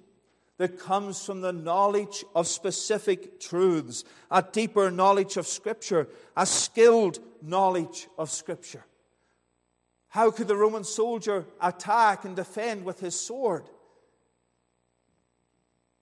that 0.58 0.80
comes 0.80 1.24
from 1.24 1.42
the 1.42 1.54
knowledge 1.54 2.26
of 2.34 2.48
specific 2.48 3.40
truths, 3.40 4.04
a 4.32 4.42
deeper 4.42 4.90
knowledge 4.90 5.38
of 5.38 5.46
Scripture, 5.46 6.08
a 6.36 6.46
skilled 6.46 7.20
knowledge 7.44 8.08
of 8.18 8.32
Scripture. 8.32 8.84
How 10.10 10.32
could 10.32 10.48
the 10.48 10.56
Roman 10.56 10.84
soldier 10.84 11.46
attack 11.62 12.26
and 12.26 12.36
defend 12.36 12.86
with 12.86 13.00
his 13.00 13.20
sword? 13.20 13.70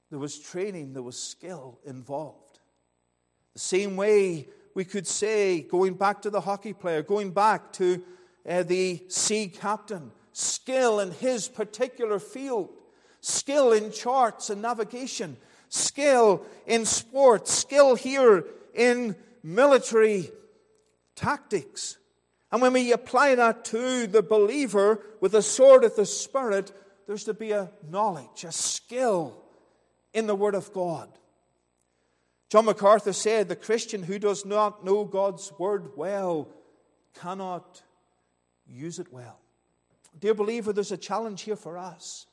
There 0.10 0.20
was 0.20 0.38
training, 0.38 0.94
there 0.94 1.04
was 1.04 1.22
skill 1.22 1.80
involved. 1.86 2.60
The 3.54 3.60
same 3.60 3.96
way 3.96 4.48
we 4.74 4.86
could 4.86 5.08
say, 5.08 5.62
going 5.62 5.96
back 5.96 6.22
to 6.22 6.30
the 6.30 6.42
hockey 6.42 6.74
player, 6.74 7.02
going 7.02 7.32
back 7.32 7.72
to 7.74 8.04
uh, 8.48 8.64
the 8.64 9.04
sea 9.08 9.48
captain, 9.48 10.12
skill 10.34 11.00
in 11.00 11.12
his 11.12 11.48
particular 11.48 12.20
field, 12.20 12.70
skill 13.22 13.72
in 13.72 13.92
charts 13.92 14.50
and 14.50 14.62
navigation, 14.62 15.38
skill 15.70 16.46
in 16.68 16.86
sports, 16.86 17.52
skill 17.52 17.96
here 17.96 18.46
in 18.74 19.16
military 19.42 20.30
tactics. 21.16 21.98
And 22.56 22.62
when 22.62 22.72
we 22.72 22.94
apply 22.94 23.36
that 23.36 23.66
to 23.66 24.08
the 24.08 24.24
believer 24.24 25.02
with 25.20 25.34
the 25.34 25.42
sword 25.42 25.84
of 25.84 25.98
the 25.98 26.06
Spirit, 26.06 26.72
there's 27.06 27.26
to 27.26 27.34
be 27.34 27.52
a 27.52 27.70
knowledge, 27.90 28.46
a 28.46 28.52
skill 28.54 29.44
in 30.14 30.26
the 30.26 30.38
Word 30.38 30.56
of 30.56 30.72
God. 30.72 31.10
John 32.50 32.64
MacArthur 32.64 33.12
said, 33.12 33.50
The 33.50 33.58
Christian 33.58 34.04
who 34.04 34.20
does 34.20 34.46
not 34.46 34.86
know 34.86 35.04
God's 35.04 35.52
Word 35.60 35.98
well 35.98 36.48
cannot 37.14 37.84
use 38.66 39.00
it 39.00 39.12
well. 39.12 39.42
Dear 40.18 40.34
believer, 40.34 40.72
there's 40.72 40.94
a 40.94 40.98
challenge 40.98 41.42
here 41.42 41.58
for 41.58 41.78
us. 41.78 42.26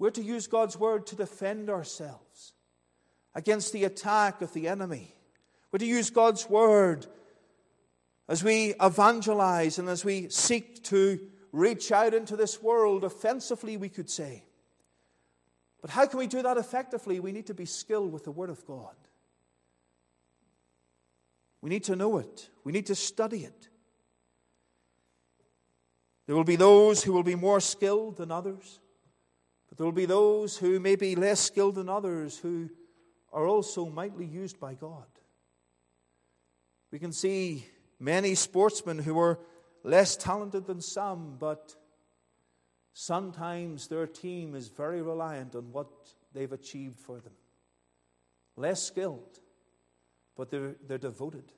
We're 0.00 0.10
to 0.10 0.24
use 0.24 0.48
God's 0.48 0.76
Word 0.76 1.06
to 1.06 1.14
defend 1.14 1.70
ourselves 1.70 2.52
against 3.36 3.72
the 3.72 3.84
attack 3.84 4.42
of 4.42 4.52
the 4.54 4.66
enemy. 4.66 5.14
We're 5.70 5.78
to 5.78 5.86
use 5.86 6.10
God's 6.10 6.50
Word 6.50 7.06
as 8.30 8.44
we 8.44 8.74
evangelize 8.80 9.80
and 9.80 9.88
as 9.88 10.04
we 10.04 10.28
seek 10.28 10.84
to 10.84 11.18
reach 11.50 11.90
out 11.90 12.14
into 12.14 12.36
this 12.36 12.62
world 12.62 13.02
offensively, 13.02 13.76
we 13.76 13.88
could 13.88 14.08
say. 14.08 14.44
But 15.80 15.90
how 15.90 16.06
can 16.06 16.20
we 16.20 16.28
do 16.28 16.40
that 16.42 16.56
effectively? 16.56 17.18
We 17.18 17.32
need 17.32 17.48
to 17.48 17.54
be 17.54 17.64
skilled 17.64 18.12
with 18.12 18.22
the 18.22 18.30
Word 18.30 18.48
of 18.48 18.64
God. 18.64 18.94
We 21.60 21.70
need 21.70 21.82
to 21.84 21.96
know 21.96 22.18
it, 22.18 22.48
we 22.62 22.70
need 22.70 22.86
to 22.86 22.94
study 22.94 23.44
it. 23.44 23.68
There 26.26 26.36
will 26.36 26.44
be 26.44 26.54
those 26.54 27.02
who 27.02 27.12
will 27.12 27.24
be 27.24 27.34
more 27.34 27.58
skilled 27.58 28.18
than 28.18 28.30
others, 28.30 28.78
but 29.68 29.76
there 29.76 29.84
will 29.84 29.92
be 29.92 30.06
those 30.06 30.56
who 30.56 30.78
may 30.78 30.94
be 30.94 31.16
less 31.16 31.40
skilled 31.40 31.74
than 31.74 31.88
others 31.88 32.38
who 32.38 32.70
are 33.32 33.48
also 33.48 33.86
mightily 33.86 34.26
used 34.26 34.60
by 34.60 34.74
God. 34.74 35.06
We 36.92 37.00
can 37.00 37.10
see 37.10 37.66
many 38.00 38.34
sportsmen 38.34 38.98
who 38.98 39.18
are 39.18 39.38
less 39.84 40.16
talented 40.16 40.66
than 40.66 40.80
some, 40.80 41.36
but 41.38 41.76
Sometimes 42.92 43.86
their 43.86 44.06
team 44.06 44.54
is 44.54 44.68
very 44.68 45.00
reliant 45.00 45.54
on 45.54 45.72
what 45.72 45.88
they've 46.32 46.52
achieved 46.52 46.98
for 46.98 47.18
them. 47.18 47.32
Less 48.56 48.82
skilled, 48.82 49.38
but 50.36 50.50
they're, 50.50 50.74
they're 50.86 50.98
devoted. 50.98 51.52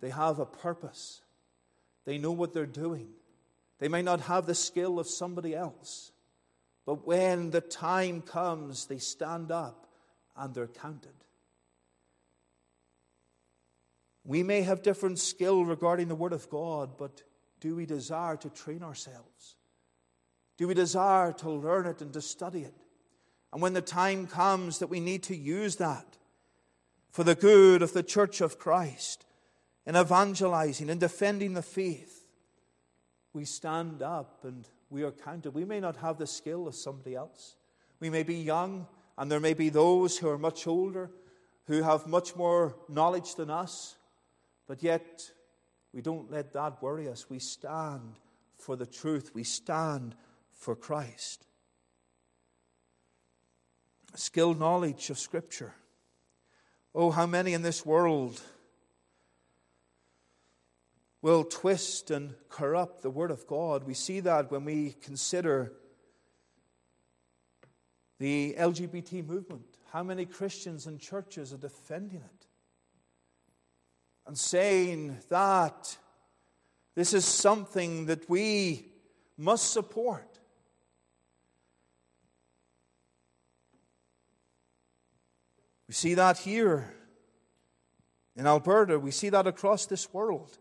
They 0.00 0.10
have 0.10 0.38
a 0.38 0.46
purpose. 0.46 1.22
They 2.04 2.18
know 2.18 2.32
what 2.32 2.52
they're 2.52 2.66
doing. 2.66 3.08
They 3.78 3.88
may 3.88 4.02
not 4.02 4.22
have 4.22 4.46
the 4.46 4.54
skill 4.54 4.98
of 4.98 5.06
somebody 5.06 5.54
else, 5.54 6.12
but 6.86 7.06
when 7.06 7.50
the 7.50 7.60
time 7.60 8.20
comes, 8.22 8.86
they 8.86 8.98
stand 8.98 9.52
up 9.52 9.86
and 10.36 10.54
they're 10.54 10.66
counted. 10.66 11.14
We 14.24 14.42
may 14.42 14.62
have 14.62 14.82
different 14.82 15.18
skill 15.18 15.64
regarding 15.64 16.08
the 16.08 16.14
Word 16.14 16.32
of 16.32 16.48
God, 16.48 16.96
but 16.98 17.22
do 17.60 17.74
we 17.76 17.86
desire 17.86 18.36
to 18.36 18.50
train 18.50 18.82
ourselves? 18.82 19.56
Do 20.56 20.68
we 20.68 20.74
desire 20.74 21.32
to 21.34 21.50
learn 21.50 21.86
it 21.86 22.02
and 22.02 22.12
to 22.12 22.20
study 22.20 22.62
it? 22.62 22.74
And 23.52 23.60
when 23.60 23.72
the 23.72 23.82
time 23.82 24.26
comes 24.26 24.78
that 24.78 24.86
we 24.86 25.00
need 25.00 25.24
to 25.24 25.36
use 25.36 25.76
that 25.76 26.18
for 27.10 27.24
the 27.24 27.34
good 27.34 27.82
of 27.82 27.92
the 27.92 28.02
church 28.02 28.40
of 28.40 28.58
Christ, 28.58 29.26
in 29.84 29.96
evangelizing 29.96 30.88
and 30.88 31.00
defending 31.00 31.54
the 31.54 31.62
faith, 31.62 32.24
we 33.32 33.44
stand 33.44 34.02
up 34.02 34.44
and 34.44 34.68
we 34.90 35.02
are 35.02 35.10
counted. 35.10 35.54
We 35.54 35.64
may 35.64 35.80
not 35.80 35.96
have 35.96 36.18
the 36.18 36.26
skill 36.26 36.68
of 36.68 36.74
somebody 36.74 37.16
else. 37.16 37.56
We 37.98 38.10
may 38.10 38.22
be 38.22 38.36
young, 38.36 38.86
and 39.18 39.30
there 39.30 39.40
may 39.40 39.54
be 39.54 39.68
those 39.68 40.18
who 40.18 40.28
are 40.28 40.38
much 40.38 40.66
older, 40.66 41.10
who 41.66 41.82
have 41.82 42.06
much 42.06 42.36
more 42.36 42.76
knowledge 42.88 43.34
than 43.34 43.50
us, 43.50 43.96
but 44.66 44.82
yet 44.82 45.30
we 45.92 46.00
don't 46.00 46.30
let 46.30 46.52
that 46.52 46.82
worry 46.82 47.08
us. 47.08 47.28
We 47.28 47.38
stand 47.38 48.18
for 48.56 48.76
the 48.76 48.86
truth. 48.86 49.32
We 49.34 49.44
stand 49.44 50.14
for 50.50 50.74
Christ. 50.74 51.46
Skilled 54.14 54.58
knowledge 54.58 55.10
of 55.10 55.18
Scripture. 55.18 55.74
Oh, 56.94 57.10
how 57.10 57.26
many 57.26 57.54
in 57.54 57.62
this 57.62 57.84
world 57.86 58.42
will 61.22 61.44
twist 61.44 62.10
and 62.10 62.34
corrupt 62.48 63.02
the 63.02 63.10
Word 63.10 63.30
of 63.30 63.46
God. 63.46 63.84
We 63.84 63.94
see 63.94 64.20
that 64.20 64.50
when 64.50 64.64
we 64.64 64.96
consider 65.00 65.72
the 68.18 68.54
LGBT 68.58 69.26
movement. 69.26 69.78
How 69.92 70.02
many 70.02 70.26
Christians 70.26 70.86
and 70.86 71.00
churches 71.00 71.52
are 71.52 71.58
defending 71.58 72.18
it 72.20 72.46
and 74.26 74.38
saying 74.38 75.18
that 75.28 75.96
this 76.94 77.12
is 77.14 77.24
something 77.24 78.06
that 78.06 78.28
we 78.28 78.86
must 79.36 79.72
support. 79.72 80.38
We 85.88 85.94
see 85.94 86.14
that 86.14 86.38
here 86.38 86.94
in 88.36 88.46
Alberta. 88.46 88.98
We 88.98 89.10
see 89.10 89.28
that 89.30 89.46
across 89.46 89.86
this 89.86 90.12
world. 90.12 90.58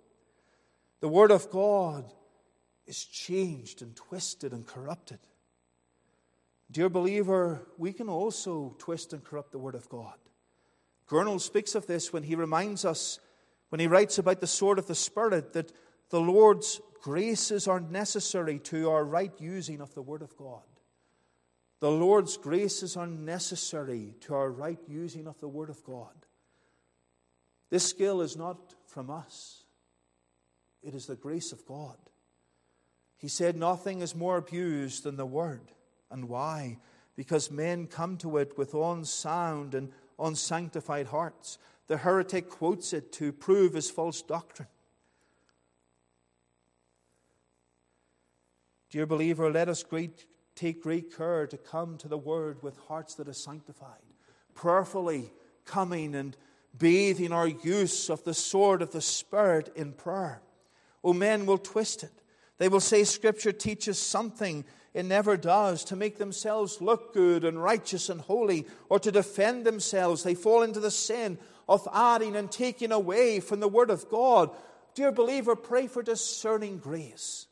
The 1.00 1.08
Word 1.08 1.32
of 1.32 1.50
God 1.50 2.12
is 2.86 3.04
changed 3.04 3.82
and 3.82 3.96
twisted 3.96 4.52
and 4.52 4.66
corrupted. 4.66 5.20
Dear 6.70 6.90
believer, 6.90 7.68
we 7.78 7.94
can 7.94 8.10
also 8.10 8.76
twist 8.78 9.14
and 9.14 9.24
corrupt 9.24 9.52
the 9.52 9.60
Word 9.60 9.76
of 9.76 9.90
God. 9.90 10.16
Gurnall 11.08 11.42
speaks 11.42 11.76
of 11.76 11.88
this 11.88 12.14
when 12.14 12.24
he 12.24 12.36
reminds 12.36 12.86
us, 12.86 13.20
when 13.72 13.80
he 13.80 13.88
writes 13.88 14.18
about 14.18 14.42
the 14.42 14.48
sword 14.48 14.78
of 14.80 14.88
the 14.88 14.96
Spirit, 14.96 15.54
that 15.54 15.72
the 16.10 16.20
Lord's 16.20 16.82
graces 17.02 17.70
are 17.70 17.80
necessary 17.80 18.60
to 18.60 18.90
our 18.90 19.06
right 19.06 19.32
using 19.40 19.80
of 19.80 19.94
the 19.96 20.02
Word 20.02 20.22
of 20.22 20.36
God. 20.36 20.60
The 21.80 21.90
Lord's 21.90 22.36
graces 22.36 22.98
are 22.98 23.08
necessary 23.08 24.16
to 24.22 24.36
our 24.36 24.52
right 24.52 24.78
using 24.90 25.26
of 25.26 25.40
the 25.40 25.48
Word 25.48 25.70
of 25.70 25.82
God. 25.86 26.26
This 27.70 27.88
skill 27.88 28.20
is 28.20 28.36
not 28.36 28.76
from 28.88 29.10
us, 29.10 29.64
it 30.84 30.94
is 30.94 31.06
the 31.06 31.16
grace 31.16 31.54
of 31.54 31.66
God. 31.66 31.96
He 33.16 33.30
said, 33.30 33.56
Nothing 33.56 34.02
is 34.02 34.14
more 34.14 34.36
abused 34.36 35.04
than 35.04 35.16
the 35.16 35.26
Word. 35.26 35.72
And 36.12 36.28
why? 36.28 36.80
Because 37.16 37.50
men 37.50 37.88
come 37.88 38.18
to 38.18 38.36
it 38.36 38.58
with 38.58 38.74
unsound 38.74 39.76
and 39.76 39.94
unsanctified 40.20 41.08
hearts. 41.08 41.58
The 41.92 41.98
heretic 41.98 42.50
quotes 42.50 42.94
it 42.94 43.12
to 43.16 43.34
prove 43.34 43.74
his 43.74 43.92
false 43.92 44.22
doctrine. 44.22 44.70
Dear 48.90 49.06
believer, 49.06 49.52
let 49.52 49.68
us 49.68 49.84
great, 49.84 50.26
take 50.56 50.82
great 50.82 51.14
care 51.14 51.46
to 51.48 51.58
come 51.58 51.98
to 51.98 52.08
the 52.08 52.18
Word 52.18 52.64
with 52.64 52.78
hearts 52.88 53.16
that 53.16 53.28
are 53.28 53.34
sanctified, 53.34 54.00
prayerfully 54.56 55.34
coming 55.66 56.16
and 56.16 56.38
bathing 56.78 57.34
our 57.34 57.50
use 57.50 58.10
of 58.10 58.24
the 58.24 58.34
sword 58.34 58.82
of 58.82 58.94
the 58.94 59.02
Spirit 59.02 59.70
in 59.76 59.92
prayer. 59.92 60.42
Oh, 61.04 61.12
men 61.12 61.46
will 61.46 61.58
twist 61.58 62.04
it. 62.04 62.24
They 62.58 62.70
will 62.70 62.80
say 62.80 63.04
Scripture 63.04 63.52
teaches 63.52 64.00
something 64.00 64.64
it 64.94 65.04
never 65.04 65.36
does 65.36 65.84
to 65.86 65.98
make 65.98 66.18
themselves 66.18 66.80
look 66.80 67.14
good 67.14 67.44
and 67.44 67.62
righteous 67.62 68.08
and 68.08 68.22
holy 68.22 68.66
or 68.88 68.98
to 69.00 69.12
defend 69.12 69.66
themselves. 69.66 70.24
They 70.24 70.36
fall 70.36 70.64
into 70.64 70.80
the 70.80 70.92
sin 70.92 71.38
of 71.68 71.88
adding 71.94 72.36
and 72.36 72.52
taking 72.52 72.92
away 72.92 73.40
from 73.40 73.60
the 73.60 73.68
Word 73.68 73.90
of 73.90 74.10
God. 74.10 74.50
Dear 74.96 75.12
believer, 75.12 75.56
pray 75.56 75.88
for 75.88 76.04
discerning 76.04 76.78
grace 76.78 77.48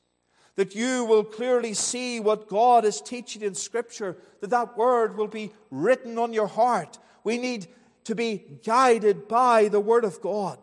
that 0.59 0.75
you 0.75 1.05
will 1.05 1.23
clearly 1.23 1.73
see 1.73 2.19
what 2.19 2.49
God 2.49 2.83
is 2.83 2.99
teaching 2.99 3.43
in 3.43 3.55
Scripture, 3.55 4.17
that 4.41 4.49
that 4.49 4.75
word 4.75 5.15
will 5.15 5.29
be 5.29 5.53
written 5.71 6.17
on 6.17 6.33
your 6.33 6.47
heart. 6.47 6.99
We 7.23 7.37
need 7.37 7.67
to 8.03 8.13
be 8.13 8.43
guided 8.65 9.29
by 9.29 9.69
the 9.69 9.79
Word 9.79 10.03
of 10.03 10.19
God. 10.19 10.59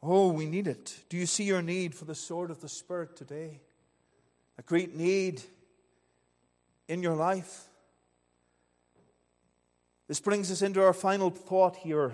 Oh, 0.00 0.32
we 0.32 0.46
need 0.46 0.68
it. 0.68 0.96
Do 1.08 1.16
you 1.16 1.26
see 1.26 1.42
your 1.42 1.60
need 1.60 1.92
for 1.92 2.04
the 2.04 2.14
sword 2.14 2.52
of 2.52 2.60
the 2.60 2.68
Spirit 2.68 3.16
today? 3.16 3.60
A 4.58 4.62
great 4.62 4.94
need 4.94 5.42
in 6.86 7.02
your 7.02 7.16
life. 7.16 7.64
This 10.08 10.20
brings 10.20 10.50
us 10.50 10.62
into 10.62 10.82
our 10.82 10.92
final 10.92 11.30
thought 11.30 11.76
here 11.76 12.12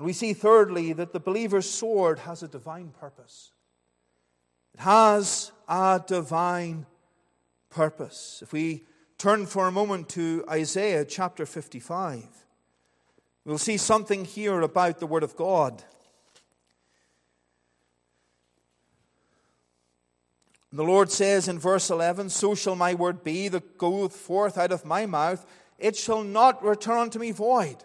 and 0.00 0.06
we 0.06 0.14
see, 0.14 0.32
thirdly, 0.32 0.94
that 0.94 1.12
the 1.12 1.20
believer's 1.20 1.68
sword 1.68 2.20
has 2.20 2.42
a 2.42 2.48
divine 2.48 2.88
purpose. 2.98 3.52
It 4.72 4.80
has 4.80 5.52
a 5.68 6.02
divine 6.06 6.86
purpose. 7.68 8.38
If 8.42 8.50
we 8.50 8.86
turn 9.18 9.44
for 9.44 9.68
a 9.68 9.70
moment 9.70 10.08
to 10.10 10.42
Isaiah 10.48 11.04
chapter 11.04 11.44
55, 11.44 12.24
we'll 13.44 13.58
see 13.58 13.76
something 13.76 14.24
here 14.24 14.62
about 14.62 15.00
the 15.00 15.06
Word 15.06 15.22
of 15.22 15.36
God. 15.36 15.84
The 20.72 20.84
Lord 20.84 21.10
says 21.10 21.48
in 21.48 21.58
verse 21.58 21.90
11, 21.90 22.30
So 22.30 22.54
shall 22.54 22.76
my 22.76 22.94
word 22.94 23.24
be 23.24 23.48
that 23.48 23.76
goeth 23.76 24.14
forth 24.14 24.56
out 24.56 24.72
of 24.72 24.84
my 24.84 25.06
mouth, 25.06 25.44
it 25.78 25.96
shall 25.96 26.22
not 26.22 26.62
return 26.62 26.98
unto 26.98 27.18
me 27.18 27.32
void 27.32 27.84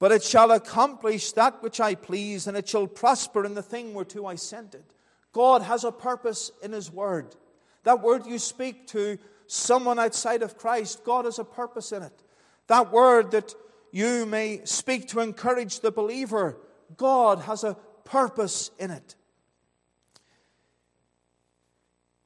but 0.00 0.12
it 0.12 0.24
shall 0.24 0.50
accomplish 0.50 1.32
that 1.32 1.62
which 1.62 1.78
I 1.78 1.94
please, 1.94 2.46
and 2.46 2.56
it 2.56 2.66
shall 2.66 2.86
prosper 2.86 3.44
in 3.44 3.54
the 3.54 3.62
thing 3.62 3.92
whereto 3.92 4.26
I 4.26 4.34
sent 4.34 4.74
it. 4.74 4.84
God 5.32 5.62
has 5.62 5.84
a 5.84 5.92
purpose 5.92 6.50
in 6.62 6.72
His 6.72 6.90
word. 6.90 7.36
That 7.84 8.02
word 8.02 8.26
you 8.26 8.38
speak 8.38 8.86
to 8.88 9.18
someone 9.46 9.98
outside 9.98 10.42
of 10.42 10.56
Christ, 10.56 11.04
God 11.04 11.26
has 11.26 11.38
a 11.38 11.44
purpose 11.44 11.92
in 11.92 12.02
it. 12.02 12.22
That 12.66 12.90
word 12.90 13.32
that 13.32 13.54
you 13.92 14.24
may 14.24 14.62
speak 14.64 15.08
to 15.08 15.20
encourage 15.20 15.80
the 15.80 15.92
believer, 15.92 16.56
God 16.96 17.40
has 17.40 17.62
a 17.62 17.76
purpose 18.04 18.70
in 18.78 18.90
it. 18.90 19.16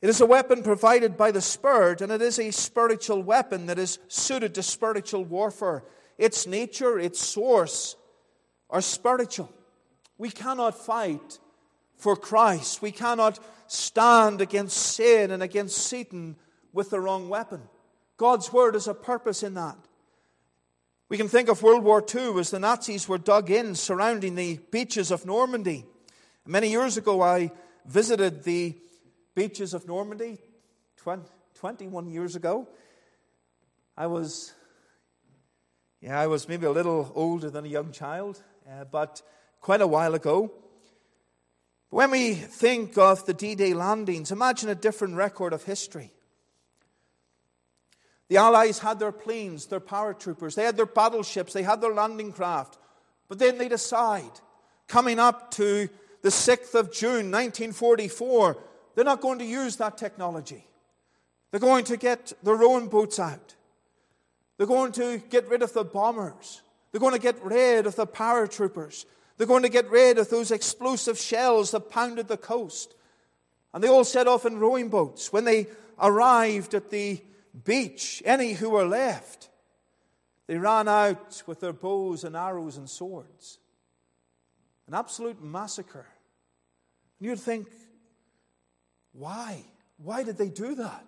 It 0.05 0.11
is 0.11 0.21
a 0.21 0.27
weapon 0.27 0.62
provided 0.62 1.17
by 1.17 1.31
the 1.31 1.40
Spirit, 1.40 2.03
and 2.03 2.12
it 2.12 2.21
is 2.21 2.38
a 2.38 2.51
spiritual 2.51 3.23
weapon 3.23 3.64
that 3.69 3.79
is 3.79 3.99
suited 4.09 4.55
to 4.55 4.62
spiritual 4.62 5.25
warfare 5.25 5.83
its 6.19 6.47
nature, 6.47 6.99
its 6.99 7.19
source 7.19 7.97
are 8.69 8.83
spiritual. 8.83 9.51
We 10.19 10.29
cannot 10.29 10.77
fight 10.77 11.38
for 11.97 12.17
Christ. 12.17 12.83
We 12.83 12.90
cannot 12.93 13.38
stand 13.67 14.43
against 14.43 14.77
sin 14.77 15.31
and 15.31 15.43
against 15.43 15.79
Satan 15.79 16.37
with 16.75 16.90
the 16.90 17.01
wrong 17.01 17.31
weapon. 17.31 17.62
God's 18.19 18.53
word 18.53 18.75
has 18.75 18.87
a 18.87 18.93
purpose 18.93 19.43
in 19.43 19.55
that. 19.55 19.79
We 21.09 21.17
can 21.17 21.29
think 21.29 21.49
of 21.49 21.62
World 21.62 21.83
War 21.83 22.05
II 22.14 22.38
as 22.40 22.51
the 22.51 22.59
Nazis 22.59 23.09
were 23.09 23.17
dug 23.17 23.51
in 23.51 23.75
surrounding 23.75 24.35
the 24.35 24.61
beaches 24.71 25.11
of 25.11 25.25
Normandy. 25.25 25.87
Many 26.47 26.69
years 26.69 26.99
ago, 26.99 27.23
I 27.23 27.53
visited 27.87 28.45
the 28.45 28.77
beaches 29.35 29.75
of 29.75 29.87
Normandy, 29.87 30.38
20, 30.99 31.23
21 31.55 32.09
years 32.09 32.37
ago. 32.37 32.68
I 33.97 34.07
was 34.07 34.53
yeah, 36.05 36.20
I 36.20 36.27
was 36.27 36.49
maybe 36.49 36.66
a 36.66 36.70
little 36.70 37.11
older 37.14 37.49
than 37.49 37.64
a 37.64 37.68
young 37.68 37.90
child, 37.90 38.42
uh, 38.68 38.85
but 38.85 39.23
quite 39.62 39.81
a 39.81 39.87
while 39.87 40.14
ago. 40.14 40.53
When 41.88 42.11
we 42.11 42.35
think 42.35 42.99
of 42.99 43.25
the 43.25 43.33
D 43.33 43.55
Day 43.55 43.73
landings, 43.73 44.31
imagine 44.31 44.68
a 44.68 44.75
different 44.75 45.16
record 45.16 45.55
of 45.55 45.64
history. 45.64 46.12
The 48.29 48.37
Allies 48.37 48.81
had 48.81 48.99
their 48.99 49.12
planes, 49.12 49.66
their 49.66 49.81
paratroopers, 49.81 50.55
they 50.57 50.64
had 50.64 50.77
their 50.77 50.85
battleships, 50.85 51.55
they 51.55 51.62
had 51.62 51.81
their 51.81 51.94
landing 51.94 52.33
craft. 52.33 52.79
But 53.29 53.38
then 53.38 53.57
they 53.57 53.68
decide, 53.68 54.40
coming 54.88 55.18
up 55.18 55.53
to 55.53 55.88
the 56.20 56.29
6th 56.29 56.75
of 56.75 56.92
June 56.92 57.31
1944, 57.31 58.59
they're 58.94 59.04
not 59.04 59.20
going 59.20 59.38
to 59.38 59.44
use 59.44 59.76
that 59.76 59.98
technology. 59.98 60.66
They're 61.50 61.61
going 61.61 61.85
to 61.85 61.96
get 61.96 62.33
their 62.42 62.62
own 62.62 62.88
boats 62.88 63.18
out. 63.18 63.54
They're 64.57 64.66
going 64.66 64.92
to 64.92 65.18
get 65.30 65.48
rid 65.48 65.62
of 65.62 65.72
the 65.72 65.85
bombers. 65.85 66.62
They're 66.90 67.00
going 67.00 67.14
to 67.14 67.20
get 67.20 67.42
rid 67.42 67.87
of 67.87 67.96
the 67.96 68.07
paratroopers. 68.07 69.04
They're 69.37 69.46
going 69.46 69.64
to 69.64 69.68
get 69.68 69.90
rid 69.90 70.18
of 70.18 70.30
those 70.30 70.50
explosive 70.50 71.18
shells 71.18 71.72
that 71.72 71.90
pounded 71.90 72.28
the 72.28 72.37
coast. 72.37 72.94
And 73.72 73.83
they 73.83 73.88
all 73.88 74.04
set 74.04 74.28
off 74.28 74.46
in 74.46 74.59
rowing 74.59 74.88
boats. 74.88 75.33
When 75.33 75.44
they 75.44 75.66
arrived 75.98 76.74
at 76.74 76.90
the 76.90 77.20
beach, 77.64 78.22
any 78.24 78.52
who 78.52 78.70
were 78.70 78.87
left, 78.87 79.48
they 80.46 80.57
ran 80.57 80.87
out 80.87 81.42
with 81.46 81.61
their 81.61 81.72
bows 81.72 82.22
and 82.22 82.37
arrows 82.37 82.76
and 82.76 82.88
swords. 82.88 83.59
An 84.87 84.94
absolute 84.94 85.42
massacre. 85.42 86.07
And 87.18 87.28
you'd 87.28 87.40
think, 87.40 87.68
why? 89.14 89.64
Why 89.96 90.22
did 90.24 90.37
they 90.37 90.50
do 90.50 90.74
that? 90.74 91.07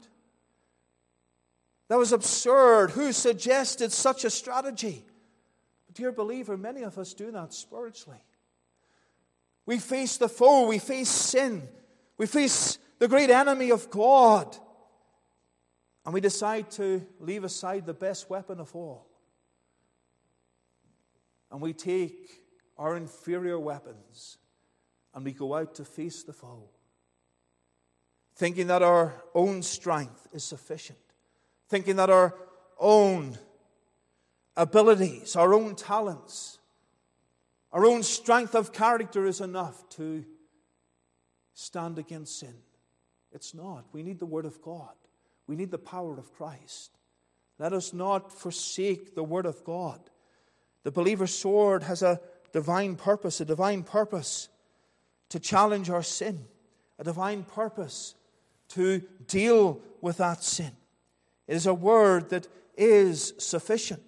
That 1.88 1.98
was 1.98 2.12
absurd. 2.12 2.92
Who 2.92 3.12
suggested 3.12 3.92
such 3.92 4.24
a 4.24 4.30
strategy? 4.30 5.04
Dear 5.92 6.12
believer, 6.12 6.56
many 6.56 6.82
of 6.82 6.98
us 6.98 7.14
do 7.14 7.30
that 7.32 7.52
spiritually. 7.52 8.22
We 9.66 9.78
face 9.78 10.16
the 10.16 10.28
foe, 10.28 10.66
we 10.68 10.78
face 10.78 11.08
sin, 11.08 11.62
we 12.16 12.26
face 12.26 12.78
the 12.98 13.08
great 13.08 13.30
enemy 13.30 13.70
of 13.72 13.90
God, 13.90 14.56
and 16.04 16.14
we 16.14 16.20
decide 16.20 16.70
to 16.72 17.04
leave 17.18 17.42
aside 17.42 17.84
the 17.84 17.94
best 17.94 18.30
weapon 18.30 18.60
of 18.60 18.74
all. 18.76 19.08
And 21.50 21.60
we 21.60 21.72
take 21.72 22.42
our 22.78 22.96
inferior 22.96 23.58
weapons 23.58 24.38
and 25.14 25.24
we 25.24 25.32
go 25.32 25.54
out 25.54 25.74
to 25.76 25.84
face 25.84 26.22
the 26.22 26.32
foe, 26.32 26.68
thinking 28.36 28.68
that 28.68 28.82
our 28.82 29.24
own 29.34 29.62
strength 29.62 30.28
is 30.32 30.44
sufficient 30.44 30.98
thinking 31.68 31.96
that 31.96 32.10
our 32.10 32.34
own 32.78 33.38
abilities, 34.56 35.36
our 35.36 35.52
own 35.54 35.74
talents, 35.74 36.58
our 37.72 37.84
own 37.84 38.02
strength 38.02 38.54
of 38.54 38.72
character 38.72 39.26
is 39.26 39.40
enough 39.40 39.88
to 39.90 40.24
stand 41.54 41.98
against 41.98 42.38
sin. 42.38 42.54
It's 43.32 43.54
not. 43.54 43.84
We 43.92 44.02
need 44.02 44.18
the 44.18 44.26
Word 44.26 44.46
of 44.46 44.62
God, 44.62 44.94
we 45.46 45.56
need 45.56 45.70
the 45.70 45.78
power 45.78 46.18
of 46.18 46.32
Christ. 46.32 46.92
Let 47.58 47.72
us 47.72 47.94
not 47.94 48.30
forsake 48.32 49.14
the 49.14 49.24
Word 49.24 49.46
of 49.46 49.64
God. 49.64 49.98
The 50.82 50.90
believer's 50.90 51.34
sword 51.34 51.82
has 51.84 52.02
a 52.02 52.20
divine 52.52 52.96
purpose, 52.96 53.40
a 53.40 53.46
divine 53.46 53.82
purpose 53.82 54.50
to 55.30 55.40
challenge 55.40 55.88
our 55.88 56.02
sin, 56.02 56.44
a 56.98 57.04
divine 57.04 57.44
purpose 57.44 58.14
to 58.70 59.02
deal 59.26 59.80
with 60.00 60.18
that 60.18 60.42
sin. 60.42 60.72
It 61.46 61.54
is 61.54 61.66
a 61.66 61.74
word 61.74 62.30
that 62.30 62.48
is 62.76 63.34
sufficient. 63.38 64.02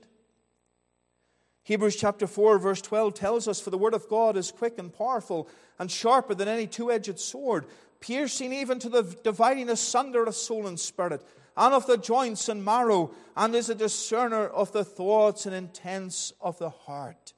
Hebrews 1.63 1.97
chapter 1.97 2.27
4, 2.27 2.59
verse 2.59 2.81
12 2.81 3.15
tells 3.15 3.47
us, 3.47 3.61
For 3.61 3.71
the 3.71 3.77
word 3.77 3.95
of 3.95 4.09
God 4.09 4.37
is 4.37 4.51
quick 4.51 4.79
and 4.79 4.93
powerful 4.93 5.49
and 5.79 5.91
sharper 5.91 6.35
than 6.35 6.49
any 6.49 6.67
two 6.67 6.91
edged 6.91 7.21
sword, 7.21 7.67
piercing 8.01 8.53
even 8.53 8.79
to 8.79 8.89
the 8.89 9.03
dividing 9.23 9.69
asunder 9.69 10.25
of 10.25 10.35
soul 10.35 10.67
and 10.67 10.81
spirit, 10.81 11.23
and 11.57 11.75
of 11.75 11.87
the 11.87 11.99
joints 11.99 12.49
and 12.49 12.65
marrow, 12.65 13.11
and 13.37 13.55
is 13.55 13.69
a 13.69 13.75
discerner 13.75 14.47
of 14.47 14.73
the 14.73 14.85
thoughts 14.85 15.45
and 15.45 15.55
intents 15.55 16.33
of 16.41 16.59
the 16.59 16.71
heart. 16.71 17.35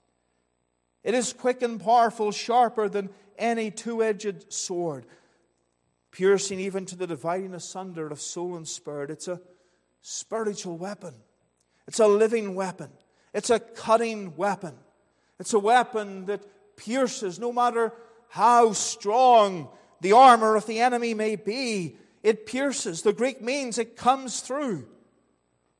It 1.03 1.15
is 1.15 1.33
quick 1.33 1.63
and 1.63 1.83
powerful, 1.83 2.31
sharper 2.31 2.89
than 2.89 3.11
any 3.39 3.71
two 3.71 4.03
edged 4.03 4.53
sword, 4.53 5.07
piercing 6.13 6.61
even 6.61 6.87
to 6.87 6.97
the 6.97 7.07
dividing 7.07 7.55
asunder 7.55 8.09
of 8.09 8.21
soul 8.21 8.57
and 8.57 8.67
spirit. 8.67 9.11
It's 9.11 9.29
a 9.29 9.41
spiritual 10.03 10.79
weapon, 10.79 11.15
it's 11.87 12.01
a 12.01 12.07
living 12.07 12.55
weapon. 12.55 12.91
It's 13.33 13.51
a 13.51 13.61
cutting 13.61 14.37
weapon. 14.37 14.75
It's 15.39 15.55
a 15.55 15.59
weapon 15.59 16.27
that 16.27 16.77
pierces 16.77 17.39
no 17.39 17.53
matter 17.53 17.93
how 18.29 18.73
strong 18.73 19.69
the 20.01 20.13
armor 20.13 20.57
of 20.57 20.67
the 20.67 20.81
enemy 20.81 21.15
may 21.15 21.37
be. 21.37 21.97
It 22.23 22.47
pierces. 22.47 23.03
The 23.03 23.13
Greek 23.13 23.41
means 23.41 23.79
it 23.79 23.97
comes 23.97 24.41
through. 24.41 24.87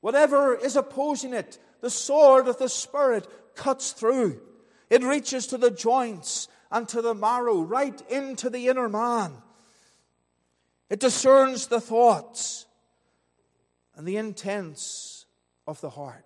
Whatever 0.01 0.55
is 0.55 0.77
opposing 0.77 1.35
it, 1.35 1.59
the 1.81 1.91
sword 1.91 2.49
of 2.49 2.59
the 2.59 2.69
Spirit 2.69 3.27
cuts 3.55 3.93
through. 3.93 4.41
It 4.89 5.03
reaches 5.03 5.47
to 5.49 5.59
the 5.59 5.71
joints 5.71 6.49
and 6.71 6.89
to 6.89 7.03
the 7.03 7.15
marrow, 7.15 7.61
right 7.61 8.01
into 8.09 8.49
the 8.49 8.69
inner 8.69 8.89
man. 8.89 9.33
It 10.91 10.99
discerns 10.99 11.69
the 11.69 11.81
thoughts 11.81 12.67
and 13.95 14.07
the 14.07 14.17
intents 14.17 15.25
of 15.67 15.81
the 15.81 15.91
heart. 15.91 16.25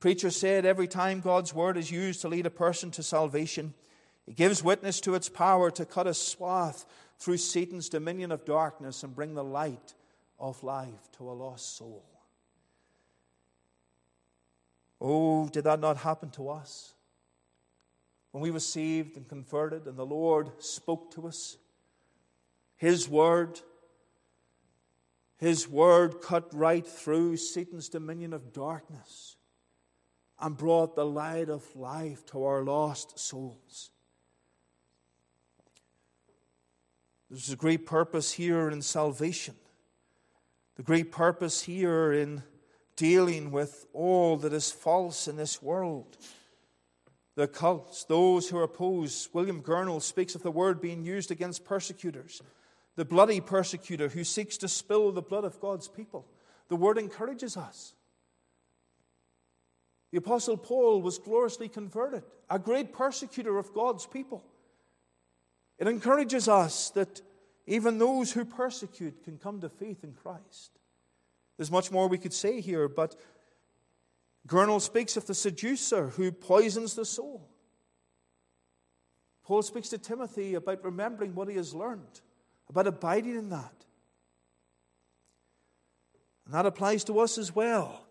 Preacher 0.00 0.30
said 0.30 0.66
every 0.66 0.88
time 0.88 1.20
God's 1.20 1.54
word 1.54 1.76
is 1.76 1.90
used 1.90 2.20
to 2.22 2.28
lead 2.28 2.46
a 2.46 2.50
person 2.50 2.90
to 2.92 3.02
salvation, 3.02 3.74
it 4.26 4.34
gives 4.34 4.64
witness 4.64 5.00
to 5.02 5.14
its 5.14 5.28
power 5.28 5.70
to 5.70 5.84
cut 5.84 6.06
a 6.06 6.14
swath 6.14 6.84
through 7.18 7.36
Satan's 7.36 7.88
dominion 7.88 8.32
of 8.32 8.44
darkness 8.44 9.02
and 9.02 9.14
bring 9.14 9.34
the 9.34 9.44
light 9.44 9.94
of 10.38 10.62
life 10.64 11.12
to 11.18 11.30
a 11.30 11.32
lost 11.32 11.76
soul. 11.76 12.04
Oh, 15.00 15.48
did 15.48 15.64
that 15.64 15.80
not 15.80 15.98
happen 15.98 16.30
to 16.30 16.48
us? 16.48 16.94
When 18.32 18.42
we 18.42 18.50
received 18.50 19.16
and 19.16 19.28
converted, 19.28 19.86
and 19.86 19.96
the 19.96 20.06
Lord 20.06 20.50
spoke 20.58 21.12
to 21.14 21.26
us, 21.26 21.56
His 22.80 23.06
word, 23.06 23.60
His 25.36 25.68
word 25.68 26.22
cut 26.22 26.48
right 26.54 26.86
through 26.86 27.36
Satan's 27.36 27.90
dominion 27.90 28.32
of 28.32 28.54
darkness 28.54 29.36
and 30.40 30.56
brought 30.56 30.96
the 30.96 31.04
light 31.04 31.50
of 31.50 31.76
life 31.76 32.24
to 32.28 32.42
our 32.42 32.62
lost 32.64 33.18
souls. 33.18 33.90
There's 37.28 37.50
a 37.50 37.56
great 37.56 37.84
purpose 37.84 38.32
here 38.32 38.70
in 38.70 38.80
salvation, 38.80 39.56
the 40.76 40.82
great 40.82 41.12
purpose 41.12 41.60
here 41.60 42.14
in 42.14 42.42
dealing 42.96 43.50
with 43.50 43.84
all 43.92 44.38
that 44.38 44.54
is 44.54 44.72
false 44.72 45.28
in 45.28 45.36
this 45.36 45.60
world. 45.60 46.16
The 47.34 47.46
cults, 47.46 48.04
those 48.04 48.48
who 48.48 48.60
oppose. 48.60 49.28
William 49.34 49.62
Gurnall 49.62 50.00
speaks 50.00 50.34
of 50.34 50.42
the 50.42 50.50
word 50.50 50.80
being 50.80 51.04
used 51.04 51.30
against 51.30 51.66
persecutors, 51.66 52.40
the 52.96 53.04
bloody 53.04 53.40
persecutor 53.40 54.08
who 54.08 54.24
seeks 54.24 54.56
to 54.58 54.68
spill 54.68 55.12
the 55.12 55.22
blood 55.22 55.44
of 55.44 55.60
God's 55.60 55.88
people. 55.88 56.26
The 56.68 56.76
word 56.76 56.98
encourages 56.98 57.56
us. 57.56 57.94
The 60.12 60.18
Apostle 60.18 60.56
Paul 60.56 61.02
was 61.02 61.18
gloriously 61.18 61.68
converted, 61.68 62.24
a 62.48 62.58
great 62.58 62.92
persecutor 62.92 63.58
of 63.58 63.72
God's 63.72 64.06
people. 64.06 64.44
It 65.78 65.86
encourages 65.86 66.48
us 66.48 66.90
that 66.90 67.22
even 67.66 67.98
those 67.98 68.32
who 68.32 68.44
persecute 68.44 69.22
can 69.24 69.38
come 69.38 69.60
to 69.60 69.68
faith 69.68 70.02
in 70.02 70.12
Christ. 70.12 70.78
There's 71.56 71.70
much 71.70 71.90
more 71.90 72.08
we 72.08 72.18
could 72.18 72.32
say 72.32 72.60
here, 72.60 72.88
but 72.88 73.16
Gurnall 74.46 74.80
speaks 74.80 75.16
of 75.16 75.26
the 75.26 75.34
seducer 75.34 76.08
who 76.08 76.32
poisons 76.32 76.94
the 76.94 77.04
soul. 77.04 77.48
Paul 79.44 79.62
speaks 79.62 79.88
to 79.90 79.98
Timothy 79.98 80.54
about 80.54 80.84
remembering 80.84 81.34
what 81.34 81.48
he 81.48 81.56
has 81.56 81.74
learned, 81.74 82.20
about 82.70 82.86
abiding 82.86 83.36
in 83.36 83.50
that. 83.50 83.74
And 86.46 86.54
that 86.54 86.64
applies 86.64 87.04
to 87.04 87.20
us 87.20 87.36
as 87.36 87.54
well. 87.54 88.06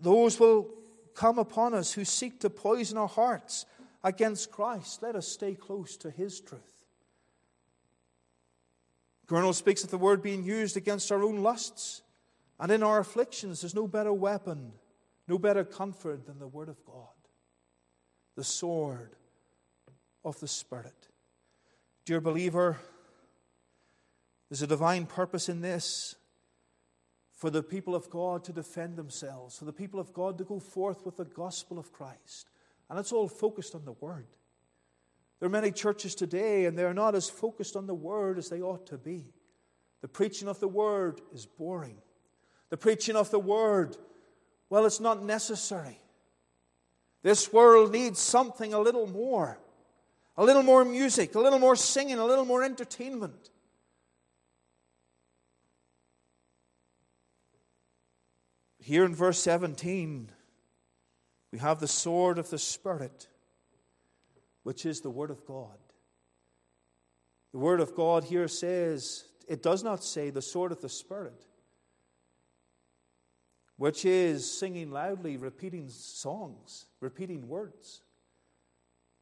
Those 0.00 0.40
will 0.40 0.68
come 1.14 1.38
upon 1.38 1.74
us 1.74 1.92
who 1.92 2.04
seek 2.04 2.40
to 2.40 2.50
poison 2.50 2.98
our 2.98 3.08
hearts 3.08 3.66
against 4.02 4.50
Christ, 4.50 5.02
let 5.02 5.16
us 5.16 5.26
stay 5.26 5.54
close 5.54 5.96
to 5.98 6.10
His 6.10 6.40
truth. 6.40 6.60
Gurnall 9.26 9.54
speaks 9.54 9.82
of 9.82 9.90
the 9.90 9.98
word 9.98 10.22
being 10.22 10.44
used 10.44 10.76
against 10.76 11.10
our 11.10 11.22
own 11.22 11.42
lusts. 11.42 12.02
And 12.60 12.72
in 12.72 12.82
our 12.82 13.00
afflictions, 13.00 13.60
there's 13.60 13.74
no 13.74 13.88
better 13.88 14.12
weapon, 14.12 14.72
no 15.28 15.38
better 15.38 15.64
comfort 15.64 16.26
than 16.26 16.38
the 16.38 16.46
Word 16.46 16.68
of 16.68 16.82
God, 16.86 17.08
the 18.36 18.44
sword 18.44 19.16
of 20.24 20.38
the 20.40 20.48
Spirit. 20.48 21.08
Dear 22.04 22.20
believer, 22.20 22.78
there's 24.48 24.62
a 24.62 24.66
divine 24.66 25.06
purpose 25.06 25.48
in 25.48 25.60
this 25.60 26.14
for 27.32 27.50
the 27.50 27.62
people 27.62 27.94
of 27.94 28.08
God 28.08 28.44
to 28.44 28.52
defend 28.52 28.96
themselves, 28.96 29.58
for 29.58 29.66
the 29.66 29.72
people 29.72 30.00
of 30.00 30.12
God 30.14 30.38
to 30.38 30.44
go 30.44 30.58
forth 30.58 31.04
with 31.04 31.18
the 31.18 31.24
gospel 31.24 31.78
of 31.78 31.92
Christ. 31.92 32.48
And 32.88 32.98
it's 32.98 33.12
all 33.12 33.28
focused 33.28 33.74
on 33.74 33.84
the 33.84 33.92
Word. 33.92 34.26
There 35.38 35.46
are 35.46 35.50
many 35.50 35.70
churches 35.70 36.14
today, 36.14 36.64
and 36.64 36.78
they're 36.78 36.94
not 36.94 37.14
as 37.14 37.28
focused 37.28 37.76
on 37.76 37.86
the 37.86 37.94
Word 37.94 38.38
as 38.38 38.48
they 38.48 38.62
ought 38.62 38.86
to 38.86 38.96
be. 38.96 39.24
The 40.00 40.08
preaching 40.08 40.48
of 40.48 40.60
the 40.60 40.68
Word 40.68 41.20
is 41.34 41.44
boring. 41.44 41.98
The 42.70 42.78
preaching 42.78 43.16
of 43.16 43.30
the 43.30 43.38
Word, 43.38 43.96
well, 44.70 44.86
it's 44.86 45.00
not 45.00 45.22
necessary. 45.22 46.00
This 47.22 47.52
world 47.52 47.92
needs 47.92 48.18
something 48.18 48.72
a 48.72 48.80
little 48.80 49.06
more 49.06 49.58
a 50.36 50.44
little 50.44 50.62
more 50.62 50.84
music, 50.84 51.34
a 51.34 51.40
little 51.40 51.58
more 51.58 51.76
singing, 51.76 52.18
a 52.18 52.24
little 52.24 52.44
more 52.44 52.62
entertainment. 52.62 53.50
Here 58.86 59.04
in 59.04 59.16
verse 59.16 59.40
17, 59.40 60.30
we 61.50 61.58
have 61.58 61.80
the 61.80 61.88
sword 61.88 62.38
of 62.38 62.50
the 62.50 62.58
Spirit, 62.58 63.26
which 64.62 64.86
is 64.86 65.00
the 65.00 65.10
Word 65.10 65.32
of 65.32 65.44
God. 65.44 65.76
The 67.50 67.58
Word 67.58 67.80
of 67.80 67.96
God 67.96 68.22
here 68.22 68.46
says, 68.46 69.24
it 69.48 69.60
does 69.60 69.82
not 69.82 70.04
say 70.04 70.30
the 70.30 70.40
sword 70.40 70.70
of 70.70 70.82
the 70.82 70.88
Spirit, 70.88 71.46
which 73.76 74.04
is 74.04 74.48
singing 74.48 74.92
loudly, 74.92 75.36
repeating 75.36 75.88
songs, 75.88 76.86
repeating 77.00 77.48
words. 77.48 78.02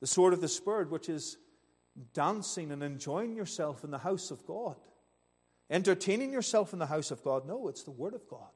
The 0.03 0.07
sword 0.07 0.35
of 0.35 0.43
the 0.43 0.49
Spirit, 0.49 0.91
which 0.91 1.09
is 1.09 1.39
dancing 2.13 2.71
and 2.71 2.83
enjoying 2.83 3.35
yourself 3.35 3.83
in 3.83 3.91
the 3.91 3.97
house 3.97 4.31
of 4.31 4.45
God, 4.45 4.77
entertaining 5.71 6.35
yourself 6.35 6.75
in 6.75 6.79
the 6.79 6.85
house 6.85 7.11
of 7.11 7.25
God. 7.25 7.47
No, 7.47 7.69
it's 7.69 7.85
the 7.85 7.93
Word 7.93 8.13
of 8.13 8.29
God 8.29 8.51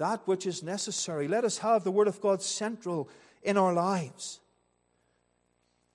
that 0.00 0.26
which 0.26 0.46
is 0.46 0.62
necessary. 0.62 1.28
Let 1.28 1.44
us 1.44 1.58
have 1.58 1.84
the 1.84 1.90
Word 1.90 2.08
of 2.08 2.22
God 2.22 2.40
central 2.40 3.10
in 3.42 3.58
our 3.58 3.74
lives. 3.74 4.40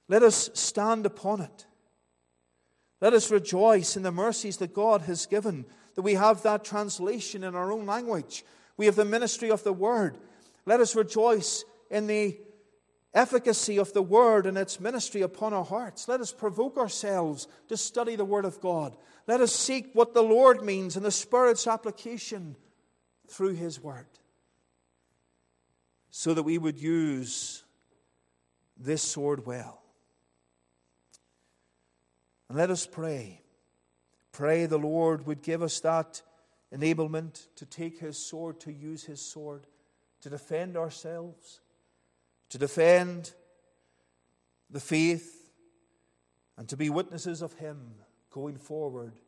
Let 0.08 0.22
us 0.22 0.52
stand 0.54 1.08
upon 1.08 1.42
it. 1.42 1.66
Let 3.02 3.14
us 3.14 3.32
rejoice 3.32 3.98
in 3.98 4.04
the 4.04 4.12
mercies 4.12 4.58
that 4.58 4.76
God 4.76 5.02
has 5.02 5.26
given, 5.26 5.66
that 5.96 6.04
we 6.04 6.14
have 6.14 6.44
that 6.44 6.64
translation 6.64 7.44
in 7.44 7.56
our 7.56 7.72
own 7.72 7.88
language. 7.88 8.46
We 8.78 8.86
have 8.86 8.96
the 8.96 9.06
ministry 9.06 9.50
of 9.50 9.64
the 9.64 9.74
Word. 9.74 10.20
Let 10.68 10.82
us 10.82 10.96
rejoice 10.96 11.66
in 11.90 12.06
the 12.06 12.40
efficacy 13.12 13.80
of 13.80 13.92
the 13.94 14.04
Word 14.04 14.46
and 14.46 14.56
its 14.56 14.80
ministry 14.80 15.24
upon 15.24 15.52
our 15.52 15.66
hearts. 15.66 16.08
Let 16.08 16.22
us 16.22 16.32
provoke 16.32 16.78
ourselves 16.78 17.48
to 17.70 17.76
study 17.76 18.16
the 18.16 18.24
Word 18.24 18.46
of 18.46 18.62
God. 18.62 18.96
Let 19.26 19.42
us 19.42 19.56
seek 19.56 19.90
what 19.94 20.14
the 20.14 20.22
Lord 20.22 20.62
means 20.62 20.96
in 20.96 21.02
the 21.02 21.10
Spirit's 21.10 21.66
application 21.66 22.56
through 23.30 23.54
His 23.54 23.82
Word 23.82 24.08
so 26.18 26.34
that 26.34 26.44
we 26.44 26.58
would 26.58 26.80
use 26.80 27.64
this 28.78 29.04
sword 29.04 29.46
well. 29.46 29.82
And 32.48 32.58
let 32.58 32.70
us 32.70 32.88
pray. 32.88 33.42
Pray 34.32 34.66
the 34.66 34.78
Lord 34.78 35.28
would 35.28 35.42
give 35.42 35.62
us 35.62 35.80
that 35.82 36.22
enablement 36.74 37.48
to 37.58 37.66
take 37.66 38.00
His 38.00 38.18
sword, 38.18 38.62
to 38.62 38.72
use 38.72 39.04
His 39.04 39.20
sword, 39.20 39.68
to 40.22 40.30
defend 40.30 40.78
ourselves, 40.78 41.60
to 42.50 42.58
defend 42.58 43.34
the 44.70 44.80
faith, 44.80 45.52
and 46.58 46.70
to 46.70 46.78
be 46.78 46.90
witnesses 46.90 47.42
of 47.42 47.54
Him 47.56 47.96
going 48.30 48.58
forward 48.58 49.20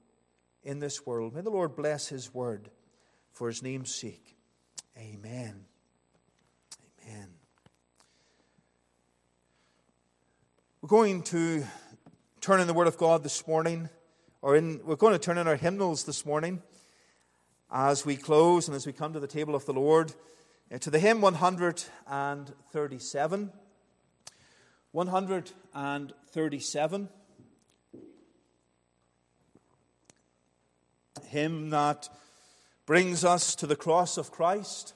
in 0.63 0.79
this 0.79 1.05
world. 1.05 1.35
May 1.35 1.41
the 1.41 1.49
Lord 1.49 1.75
bless 1.75 2.07
His 2.07 2.33
word 2.33 2.69
for 3.37 3.47
His 3.47 3.61
name's 3.61 3.93
sake. 3.93 4.35
Amen. 4.97 5.65
Amen. 7.03 7.27
We're 10.81 10.89
going 10.89 11.21
to 11.23 11.65
turn 12.41 12.61
in 12.61 12.65
the 12.65 12.73
Word 12.73 12.87
of 12.87 12.97
God 12.97 13.21
this 13.23 13.47
morning, 13.47 13.89
or 14.41 14.55
in, 14.55 14.81
we're 14.83 14.95
going 14.95 15.13
to 15.13 15.19
turn 15.19 15.37
in 15.37 15.47
our 15.47 15.55
hymnals 15.55 16.05
this 16.05 16.25
morning 16.25 16.63
as 17.71 18.07
we 18.07 18.15
close 18.15 18.67
and 18.67 18.75
as 18.75 18.87
we 18.87 18.93
come 18.93 19.13
to 19.13 19.19
the 19.19 19.27
table 19.27 19.53
of 19.53 19.67
the 19.67 19.73
Lord 19.73 20.13
uh, 20.73 20.79
to 20.79 20.89
the 20.89 20.97
hymn 20.97 21.21
137. 21.21 23.51
137. 24.93 27.09
Hymn 31.27 31.69
that 31.69 32.09
brings 32.87 33.25
us 33.25 33.53
to 33.53 33.67
the 33.67 33.75
cross 33.75 34.17
of 34.17 34.31
Christ 34.31 34.93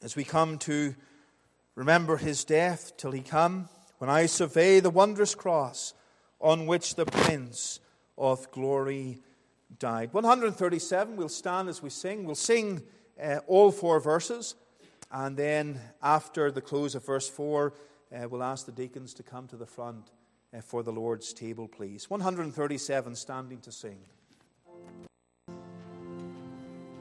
as 0.00 0.14
we 0.14 0.22
come 0.22 0.56
to 0.58 0.94
remember 1.74 2.16
his 2.16 2.44
death 2.44 2.96
till 2.96 3.10
he 3.10 3.20
come. 3.20 3.68
When 3.98 4.08
I 4.08 4.26
survey 4.26 4.78
the 4.78 4.88
wondrous 4.88 5.34
cross 5.34 5.94
on 6.40 6.66
which 6.68 6.94
the 6.94 7.06
Prince 7.06 7.80
of 8.16 8.48
Glory 8.52 9.18
died. 9.80 10.12
137, 10.12 11.16
we'll 11.16 11.28
stand 11.28 11.68
as 11.68 11.82
we 11.82 11.90
sing. 11.90 12.24
We'll 12.24 12.36
sing 12.36 12.82
uh, 13.20 13.40
all 13.48 13.72
four 13.72 13.98
verses, 13.98 14.54
and 15.10 15.36
then 15.36 15.80
after 16.00 16.52
the 16.52 16.60
close 16.60 16.94
of 16.94 17.04
verse 17.04 17.28
4, 17.28 17.74
uh, 18.14 18.28
we'll 18.28 18.44
ask 18.44 18.64
the 18.64 18.70
deacons 18.70 19.12
to 19.14 19.24
come 19.24 19.48
to 19.48 19.56
the 19.56 19.66
front 19.66 20.12
uh, 20.56 20.60
for 20.60 20.84
the 20.84 20.92
Lord's 20.92 21.32
table, 21.32 21.66
please. 21.66 22.08
137, 22.08 23.16
standing 23.16 23.58
to 23.62 23.72
sing. 23.72 23.98